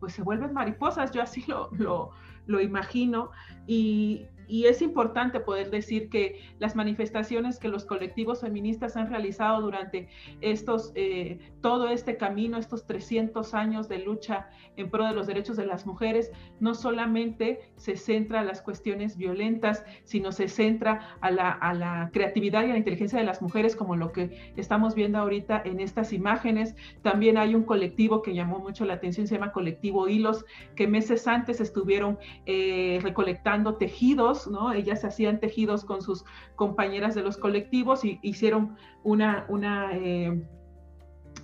pues 0.00 0.14
se 0.14 0.22
vuelven 0.22 0.54
mariposas, 0.54 1.10
yo 1.10 1.20
así 1.20 1.44
lo, 1.46 1.68
lo, 1.72 2.12
lo 2.46 2.60
imagino. 2.60 3.30
Y, 3.66 4.26
y 4.48 4.66
es 4.66 4.82
importante 4.82 5.40
poder 5.40 5.70
decir 5.70 6.08
que 6.08 6.40
las 6.58 6.76
manifestaciones 6.76 7.58
que 7.58 7.68
los 7.68 7.84
colectivos 7.84 8.40
feministas 8.40 8.96
han 8.96 9.10
realizado 9.10 9.60
durante 9.60 10.08
estos, 10.40 10.92
eh, 10.94 11.38
todo 11.60 11.88
este 11.88 12.16
camino, 12.16 12.58
estos 12.58 12.86
300 12.86 13.54
años 13.54 13.88
de 13.88 13.98
lucha 13.98 14.48
en 14.76 14.90
pro 14.90 15.06
de 15.06 15.14
los 15.14 15.26
derechos 15.26 15.56
de 15.56 15.66
las 15.66 15.86
mujeres, 15.86 16.30
no 16.60 16.74
solamente 16.74 17.70
se 17.76 17.96
centra 17.96 18.40
a 18.40 18.44
las 18.44 18.62
cuestiones 18.62 19.16
violentas, 19.16 19.84
sino 20.04 20.32
se 20.32 20.48
centra 20.48 21.16
a 21.20 21.30
la, 21.30 21.50
a 21.50 21.74
la 21.74 22.10
creatividad 22.12 22.62
y 22.62 22.66
a 22.66 22.72
la 22.72 22.78
inteligencia 22.78 23.18
de 23.18 23.24
las 23.24 23.42
mujeres, 23.42 23.76
como 23.76 23.96
lo 23.96 24.12
que 24.12 24.52
estamos 24.56 24.94
viendo 24.94 25.18
ahorita 25.18 25.62
en 25.64 25.80
estas 25.80 26.12
imágenes. 26.12 26.74
También 27.02 27.38
hay 27.38 27.54
un 27.54 27.64
colectivo 27.64 28.22
que 28.22 28.34
llamó 28.34 28.58
mucho 28.58 28.84
la 28.84 28.94
atención, 28.94 29.26
se 29.26 29.34
llama 29.34 29.52
Colectivo 29.52 30.08
Hilos, 30.08 30.44
que 30.74 30.86
meses 30.86 31.26
antes 31.26 31.60
estuvieron 31.60 32.18
eh, 32.46 33.00
recolectando 33.02 33.76
tejidos 33.76 34.35
ellas 34.74 35.04
hacían 35.04 35.40
tejidos 35.40 35.84
con 35.84 36.02
sus 36.02 36.24
compañeras 36.54 37.14
de 37.14 37.22
los 37.22 37.36
colectivos 37.36 38.04
y 38.04 38.18
hicieron 38.22 38.76
una 39.04 39.46
eh, 39.92 40.42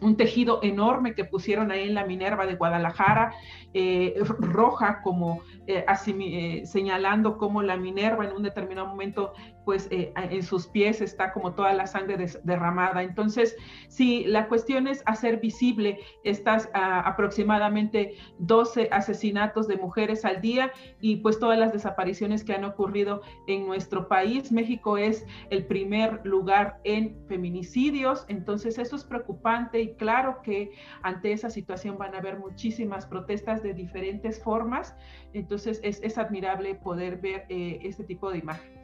un 0.01 0.17
tejido 0.17 0.59
enorme 0.63 1.15
que 1.15 1.25
pusieron 1.25 1.71
ahí 1.71 1.89
en 1.89 1.95
la 1.95 2.05
Minerva 2.05 2.45
de 2.45 2.57
Guadalajara, 2.57 3.33
eh, 3.73 4.15
roja, 4.39 5.01
como 5.03 5.43
eh, 5.69 5.85
así, 5.87 6.63
señalando 6.67 7.39
cómo 7.39 7.63
la 7.63 7.77
Minerva 7.77 8.25
en 8.25 8.33
un 8.33 8.43
determinado 8.43 8.89
momento 8.89 9.33
pues 9.65 9.89
eh, 9.91 10.13
en 10.17 10.43
sus 10.43 10.67
pies 10.67 11.01
está 11.01 11.33
como 11.33 11.55
toda 11.55 11.73
la 11.73 11.87
sangre 11.87 12.17
derramada. 12.45 13.03
Entonces, 13.03 13.57
si 13.89 14.25
la 14.25 14.49
cuestión 14.49 14.87
es 14.87 15.03
hacer 15.07 15.41
visible 15.41 15.99
estas 16.25 16.71
ah, 16.75 17.01
aproximadamente 17.01 18.15
12 18.39 18.89
asesinatos 18.91 19.69
de 19.69 19.77
mujeres 19.77 20.25
al 20.25 20.41
día 20.41 20.73
y 21.01 21.17
pues 21.17 21.39
todas 21.39 21.59
las 21.59 21.73
desapariciones 21.73 22.45
que 22.45 22.55
han 22.55 22.65
ocurrido 22.65 23.23
en 23.47 23.67
nuestro 23.67 24.09
país. 24.09 24.53
México 24.53 24.99
es 24.99 25.27
el 25.51 25.67
primer 25.67 26.25
lugar 26.25 26.81
en 26.85 27.17
feminicidios, 27.27 28.25
entonces 28.29 28.79
eso 28.79 28.97
es 28.97 29.05
preocupante 29.05 29.81
y 29.81 29.95
claro 29.95 30.41
que 30.43 30.73
ante 31.03 31.33
esa 31.33 31.51
situación 31.51 31.99
van 31.99 32.15
a 32.15 32.19
haber 32.19 32.39
muchísimas 32.39 33.07
protestas 33.07 33.63
de 33.63 33.75
diferentes 33.75 34.43
formas, 34.43 34.95
entonces 35.33 35.81
es, 35.83 36.19
admirable 36.19 36.75
poder 36.75 37.17
ver 37.17 37.47
eh, 37.49 37.79
este 37.83 38.05
tipo 38.05 38.31
de 38.31 38.39
imágenes. 38.39 38.82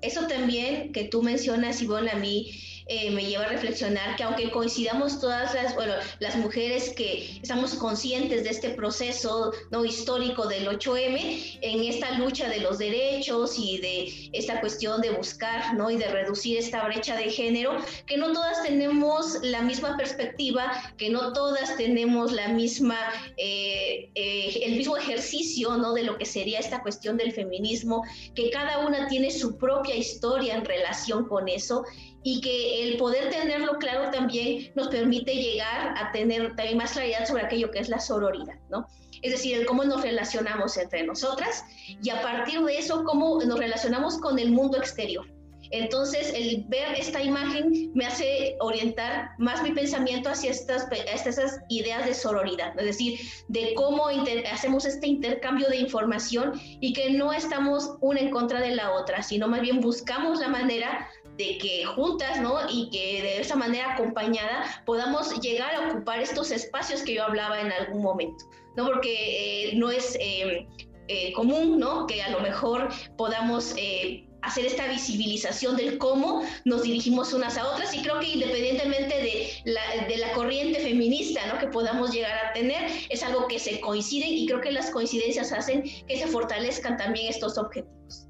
Eso 0.00 0.26
también 0.26 0.92
que 0.92 1.04
tú 1.04 1.22
mencionas, 1.22 1.82
Ivonne, 1.82 2.10
a 2.10 2.16
mí 2.16 2.50
eh, 2.88 3.10
me 3.10 3.26
lleva 3.26 3.44
a 3.44 3.48
reflexionar 3.48 4.16
que 4.16 4.22
aunque 4.22 4.50
coincidamos 4.50 5.20
todas 5.20 5.54
las, 5.54 5.74
bueno, 5.74 5.92
las 6.20 6.36
mujeres 6.36 6.94
que 6.96 7.38
estamos 7.42 7.74
conscientes 7.74 8.44
de 8.44 8.50
este 8.50 8.70
proceso 8.70 9.52
no 9.70 9.84
histórico 9.84 10.46
del 10.46 10.66
8M, 10.66 11.58
en 11.60 11.84
esta 11.84 12.12
lucha 12.18 12.48
de 12.48 12.60
los 12.60 12.78
derechos 12.78 13.58
y 13.58 13.78
de 13.78 14.30
esta 14.32 14.60
cuestión 14.60 15.02
de 15.02 15.10
buscar 15.10 15.74
¿no? 15.74 15.90
y 15.90 15.98
de 15.98 16.08
reducir 16.08 16.56
esta 16.56 16.82
brecha 16.86 17.14
de 17.16 17.30
género, 17.30 17.76
que 18.06 18.16
no 18.16 18.32
todas 18.32 18.62
tenemos 18.62 19.38
la 19.42 19.60
misma 19.60 19.96
perspectiva, 19.98 20.72
que 20.96 21.10
no 21.10 21.34
todas 21.34 21.76
tenemos 21.76 22.32
la 22.32 22.48
misma, 22.48 22.98
eh, 23.36 24.10
eh, 24.14 24.60
el 24.64 24.76
mismo 24.76 24.96
ejercicio 24.96 25.76
¿no? 25.76 25.92
de 25.92 26.04
lo 26.04 26.16
que 26.16 26.24
sería 26.24 26.58
esta 26.58 26.80
cuestión 26.80 27.18
del 27.18 27.32
feminismo, 27.32 28.02
que 28.34 28.50
cada 28.50 28.86
una 28.86 29.08
tiene 29.08 29.30
su 29.30 29.58
propia 29.58 29.94
historia 29.94 30.54
en 30.54 30.64
relación 30.64 31.28
con 31.28 31.48
eso 31.48 31.84
y 32.22 32.40
que 32.40 32.77
el 32.82 32.96
poder 32.96 33.30
tenerlo 33.30 33.78
claro 33.78 34.10
también 34.10 34.72
nos 34.74 34.88
permite 34.88 35.34
llegar 35.34 35.94
a 35.96 36.12
tener 36.12 36.54
también 36.56 36.78
más 36.78 36.92
claridad 36.92 37.26
sobre 37.26 37.44
aquello 37.44 37.70
que 37.70 37.78
es 37.78 37.88
la 37.88 37.98
sororidad, 37.98 38.56
¿no? 38.70 38.86
Es 39.22 39.32
decir, 39.32 39.66
cómo 39.66 39.84
nos 39.84 40.02
relacionamos 40.02 40.76
entre 40.76 41.02
nosotras 41.04 41.64
y 42.02 42.10
a 42.10 42.22
partir 42.22 42.60
de 42.60 42.78
eso, 42.78 43.04
cómo 43.04 43.40
nos 43.42 43.58
relacionamos 43.58 44.18
con 44.18 44.38
el 44.38 44.52
mundo 44.52 44.78
exterior. 44.78 45.26
Entonces, 45.70 46.32
el 46.34 46.64
ver 46.68 46.94
esta 46.96 47.22
imagen 47.22 47.90
me 47.94 48.06
hace 48.06 48.56
orientar 48.60 49.30
más 49.38 49.62
mi 49.62 49.72
pensamiento 49.72 50.30
hacia 50.30 50.50
estas, 50.50 50.88
estas 50.90 51.60
ideas 51.68 52.06
de 52.06 52.14
sororidad, 52.14 52.78
es 52.78 52.86
decir, 52.86 53.20
de 53.48 53.74
cómo 53.74 54.06
hacemos 54.50 54.86
este 54.86 55.06
intercambio 55.06 55.68
de 55.68 55.76
información 55.76 56.52
y 56.80 56.92
que 56.92 57.10
no 57.10 57.32
estamos 57.32 57.96
una 58.00 58.20
en 58.20 58.30
contra 58.30 58.60
de 58.60 58.74
la 58.74 58.92
otra, 58.92 59.22
sino 59.22 59.46
más 59.46 59.60
bien 59.60 59.80
buscamos 59.80 60.40
la 60.40 60.48
manera 60.48 61.06
de 61.38 61.56
que 61.58 61.84
juntas, 61.84 62.40
¿no? 62.40 62.58
Y 62.68 62.90
que 62.90 63.22
de 63.22 63.40
esa 63.40 63.54
manera 63.54 63.94
acompañada 63.94 64.82
podamos 64.84 65.40
llegar 65.40 65.74
a 65.74 65.88
ocupar 65.88 66.20
estos 66.20 66.50
espacios 66.50 67.02
que 67.02 67.14
yo 67.14 67.24
hablaba 67.24 67.60
en 67.60 67.70
algún 67.72 68.02
momento, 68.02 68.44
¿no? 68.76 68.84
Porque 68.84 69.70
eh, 69.70 69.76
no 69.76 69.90
es 69.90 70.16
eh, 70.20 70.66
eh, 71.06 71.32
común, 71.32 71.78
¿no? 71.78 72.06
Que 72.08 72.22
a 72.22 72.30
lo 72.30 72.40
mejor 72.40 72.88
podamos 73.16 73.74
hacer 74.42 74.66
esta 74.66 74.88
visibilización 74.88 75.76
del 75.76 75.98
cómo 75.98 76.42
nos 76.64 76.82
dirigimos 76.82 77.32
unas 77.32 77.56
a 77.56 77.68
otras 77.72 77.94
y 77.94 78.02
creo 78.02 78.20
que 78.20 78.28
independientemente 78.28 79.14
de 79.14 79.50
la, 79.64 80.06
de 80.06 80.16
la 80.16 80.32
corriente 80.32 80.78
feminista 80.78 81.44
¿no? 81.46 81.58
que 81.58 81.66
podamos 81.66 82.12
llegar 82.12 82.46
a 82.46 82.52
tener, 82.52 82.88
es 83.10 83.22
algo 83.24 83.48
que 83.48 83.58
se 83.58 83.80
coinciden 83.80 84.28
y 84.28 84.46
creo 84.46 84.60
que 84.60 84.70
las 84.70 84.90
coincidencias 84.90 85.52
hacen 85.52 85.82
que 85.82 86.16
se 86.16 86.26
fortalezcan 86.28 86.96
también 86.96 87.26
estos 87.28 87.58
objetivos. 87.58 88.27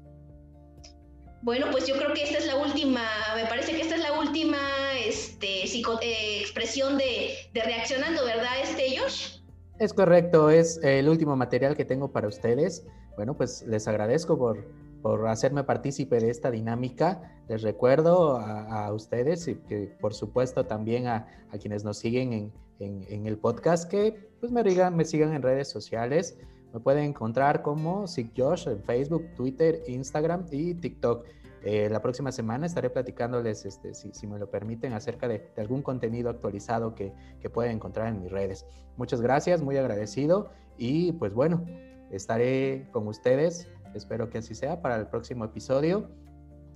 Bueno, 1.41 1.67
pues 1.71 1.87
yo 1.87 1.95
creo 1.95 2.13
que 2.13 2.23
esta 2.23 2.37
es 2.37 2.47
la 2.47 2.57
última, 2.57 3.01
me 3.35 3.45
parece 3.45 3.71
que 3.71 3.81
esta 3.81 3.95
es 3.95 4.01
la 4.01 4.19
última 4.19 4.57
este, 5.05 5.63
eh, 5.63 6.39
expresión 6.41 6.97
de, 6.97 7.31
de, 7.53 7.61
reaccionando, 7.61 8.25
¿verdad, 8.25 8.59
este 8.61 8.97
Josh? 8.97 9.39
Es 9.79 9.93
correcto, 9.93 10.49
es 10.49 10.79
el 10.83 11.07
último 11.07 11.37
material 11.37 11.77
que 11.77 11.85
tengo 11.85 12.11
para 12.11 12.27
ustedes. 12.27 12.85
Bueno, 13.15 13.37
pues 13.37 13.63
les 13.65 13.87
agradezco 13.87 14.37
por, 14.37 14.65
por 15.01 15.27
hacerme 15.29 15.63
partícipe 15.63 16.19
de 16.19 16.29
esta 16.29 16.51
dinámica. 16.51 17.41
Les 17.47 17.61
recuerdo 17.61 18.37
a, 18.37 18.91
ustedes 18.93 19.47
y 19.47 19.55
que 19.55 19.95
por 20.01 20.13
supuesto 20.13 20.65
también 20.65 21.07
a, 21.07 21.27
a 21.51 21.57
quienes 21.57 21.85
nos 21.85 21.97
siguen 21.97 22.33
en, 22.33 22.53
en, 22.79 23.05
en, 23.07 23.25
el 23.25 23.37
podcast 23.37 23.89
que 23.89 24.29
pues 24.41 24.51
me, 24.51 24.63
digan, 24.63 24.95
me 24.97 25.05
sigan 25.05 25.33
en 25.33 25.41
redes 25.41 25.69
sociales. 25.69 26.37
Me 26.73 26.79
pueden 26.79 27.05
encontrar 27.05 27.61
como 27.61 28.05
Josh 28.37 28.67
en 28.67 28.83
Facebook, 28.83 29.25
Twitter, 29.35 29.81
Instagram 29.87 30.45
y 30.51 30.75
TikTok. 30.75 31.25
Eh, 31.63 31.89
la 31.89 32.01
próxima 32.01 32.31
semana 32.31 32.65
estaré 32.65 32.89
platicándoles, 32.89 33.65
este, 33.65 33.93
si, 33.93 34.13
si, 34.13 34.27
me 34.27 34.39
lo 34.39 34.49
permiten, 34.49 34.93
acerca 34.93 35.27
de, 35.27 35.51
algún 35.57 35.81
contenido 35.81 36.29
actualizado 36.29 36.95
que, 36.95 37.11
que, 37.41 37.49
pueden 37.49 37.73
encontrar 37.73 38.07
en 38.07 38.21
mis 38.21 38.31
redes. 38.31 38.65
Muchas 38.95 39.19
gracias, 39.19 39.61
muy 39.61 39.75
agradecido 39.75 40.51
y 40.77 41.11
pues 41.13 41.33
bueno, 41.33 41.65
estaré 42.11 42.87
con 42.91 43.07
ustedes. 43.07 43.67
Espero 43.93 44.29
que 44.29 44.37
así 44.37 44.55
sea 44.55 44.81
para 44.81 44.95
el 44.95 45.07
próximo 45.07 45.45
episodio. 45.45 46.09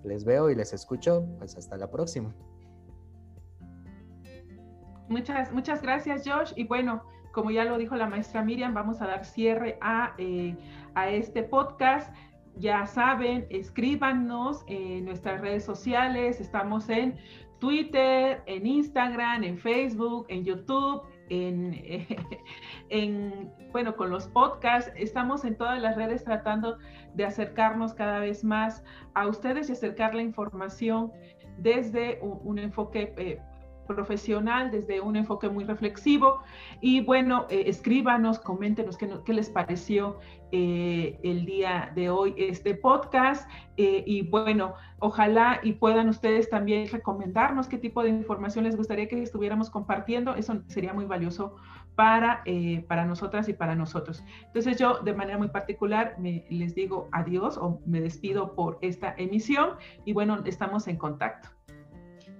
Les 0.04 0.26
veo 0.26 0.50
y 0.50 0.56
les 0.56 0.74
escucho. 0.74 1.26
Pues 1.38 1.56
hasta 1.56 1.78
la 1.78 1.89
próxima. 1.89 2.34
Muchas, 5.08 5.52
muchas 5.52 5.82
gracias, 5.82 6.24
Josh. 6.26 6.52
Y 6.56 6.66
bueno, 6.66 7.04
como 7.34 7.49
ya 7.51 7.65
lo 7.65 7.77
dijo 7.77 7.95
la 7.95 8.07
maestra 8.07 8.43
Miriam, 8.43 8.73
vamos 8.73 9.01
a 9.01 9.07
dar 9.07 9.25
cierre 9.25 9.77
a, 9.81 10.13
eh, 10.19 10.55
a 10.93 11.09
este 11.09 11.43
podcast. 11.43 12.15
Ya 12.55 12.86
saben, 12.86 13.47
escríbanos 13.49 14.63
en 14.67 15.05
nuestras 15.05 15.41
redes 15.41 15.65
sociales. 15.65 16.39
Estamos 16.39 16.88
en 16.89 17.17
Twitter, 17.59 18.43
en 18.45 18.67
Instagram, 18.67 19.43
en 19.43 19.57
Facebook, 19.57 20.27
en 20.29 20.45
YouTube, 20.45 21.01
en, 21.29 21.81
en, 22.89 23.51
bueno, 23.71 23.95
con 23.95 24.11
los 24.11 24.27
podcasts. 24.27 24.91
Estamos 24.95 25.43
en 25.43 25.57
todas 25.57 25.81
las 25.81 25.95
redes 25.95 26.23
tratando 26.23 26.77
de 27.15 27.25
acercarnos 27.25 27.95
cada 27.95 28.19
vez 28.19 28.43
más 28.43 28.84
a 29.15 29.27
ustedes 29.27 29.69
y 29.69 29.71
acercar 29.71 30.13
la 30.13 30.21
información 30.21 31.11
desde 31.57 32.19
un, 32.21 32.59
enfoque 32.59 33.13
eh, 33.17 33.39
profesional, 33.88 34.71
desde 34.71 35.01
un 35.01 35.15
enfoque 35.15 35.49
muy 35.49 35.63
reflexivo. 35.63 36.41
Y 36.81 37.01
bueno, 37.01 37.45
eh, 37.49 37.63
escríbanos, 37.67 38.39
coméntenos 38.39 38.97
qué, 38.97 39.09
qué 39.25 39.34
les 39.34 39.49
pareció 39.49 40.19
eh, 40.51 41.19
el 41.23 41.45
día 41.45 41.91
de 41.95 42.09
hoy 42.09 42.36
este 42.38 42.75
podcast. 42.75 43.49
Eh, 43.77 44.03
y 44.05 44.21
bueno, 44.23 44.73
ojalá 44.99 45.59
y 45.63 45.73
puedan 45.73 46.09
ustedes 46.09 46.49
también 46.49 46.88
recomendarnos 46.88 47.67
qué 47.67 47.77
tipo 47.77 48.03
de 48.03 48.09
información 48.09 48.65
les 48.65 48.75
gustaría 48.75 49.07
que 49.07 49.21
estuviéramos 49.21 49.69
compartiendo. 49.69 50.36
Eso 50.36 50.61
sería 50.67 50.93
muy 50.93 51.05
valioso 51.05 51.55
para, 51.95 52.43
para 52.88 53.05
nosotras 53.05 53.47
y 53.49 53.53
para 53.53 53.75
nosotros. 53.75 54.23
Entonces 54.47 54.77
yo 54.77 54.99
de 54.99 55.13
manera 55.13 55.38
muy 55.38 55.49
particular 55.49 56.15
me, 56.17 56.45
les 56.49 56.73
digo 56.73 57.07
adiós 57.11 57.57
o 57.57 57.81
me 57.86 58.01
despido 58.01 58.55
por 58.55 58.79
esta 58.81 59.13
emisión 59.17 59.75
y 60.03 60.13
bueno, 60.13 60.41
estamos 60.45 60.88
en 60.88 60.97
contacto. 60.97 61.53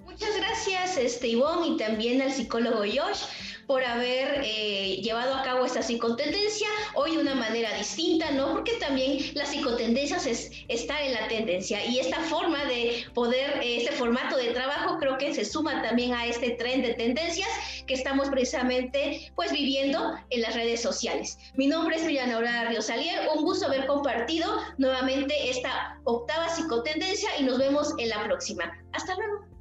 Muchas 0.04 0.36
gracias, 0.38 0.98
este, 0.98 1.28
Ivonne, 1.30 1.68
y 1.68 1.78
también 1.78 2.22
al 2.22 2.32
psicólogo 2.32 2.80
Josh 2.80 3.24
por 3.68 3.84
haber 3.84 4.42
eh, 4.44 5.00
llevado 5.02 5.36
a 5.36 5.44
cabo 5.44 5.66
esta 5.66 5.82
psicotendencia 5.82 6.68
hoy 6.96 7.16
de 7.16 7.22
una 7.22 7.36
manera 7.36 7.76
distinta, 7.78 8.32
¿no? 8.32 8.52
Porque 8.52 8.74
también 8.74 9.20
las 9.36 9.50
psicotendencias 9.50 10.26
es 10.26 10.52
estar 10.68 11.02
en 11.02 11.14
la 11.14 11.28
tendencia 11.28 11.86
y 11.86 12.00
esta 12.00 12.20
forma 12.22 12.66
de 12.66 13.06
poder, 13.14 13.62
eh, 13.62 13.78
este 13.78 13.94
formato 13.94 14.38
de 14.38 14.52
trabajo 14.52 14.98
creo 15.00 15.18
que 15.18 15.34
se 15.34 15.46
suma 15.46 15.82
también 15.82 16.14
a 16.14 16.26
este 16.26 16.52
tren 16.52 16.82
de 16.82 16.94
tendencias 16.96 17.50
que 17.88 17.94
estamos 17.94 18.30
precisamente 18.30 19.32
pues 19.36 19.52
viviendo 19.52 20.14
en 20.30 20.42
las 20.42 20.56
redes 20.56 20.82
sociales. 20.82 21.38
Mi 21.56 21.68
nombre 21.68 21.96
es 21.96 22.04
Miriam 22.04 22.32
Aurora 22.32 22.66
Riosalier, 22.66 23.30
un 23.34 23.44
gusto 23.44 23.68
haber 23.68 23.88
compartido 23.88 24.58
nuevamente 24.78 25.50
esta 25.50 26.00
octava 26.04 26.50
psicotendencia 26.50 27.30
y 27.40 27.44
nos 27.44 27.58
vemos 27.58 27.94
en 27.98 28.10
la 28.10 28.24
próxima. 28.24 28.72
Hasta 28.92 29.16
luego. 29.16 29.53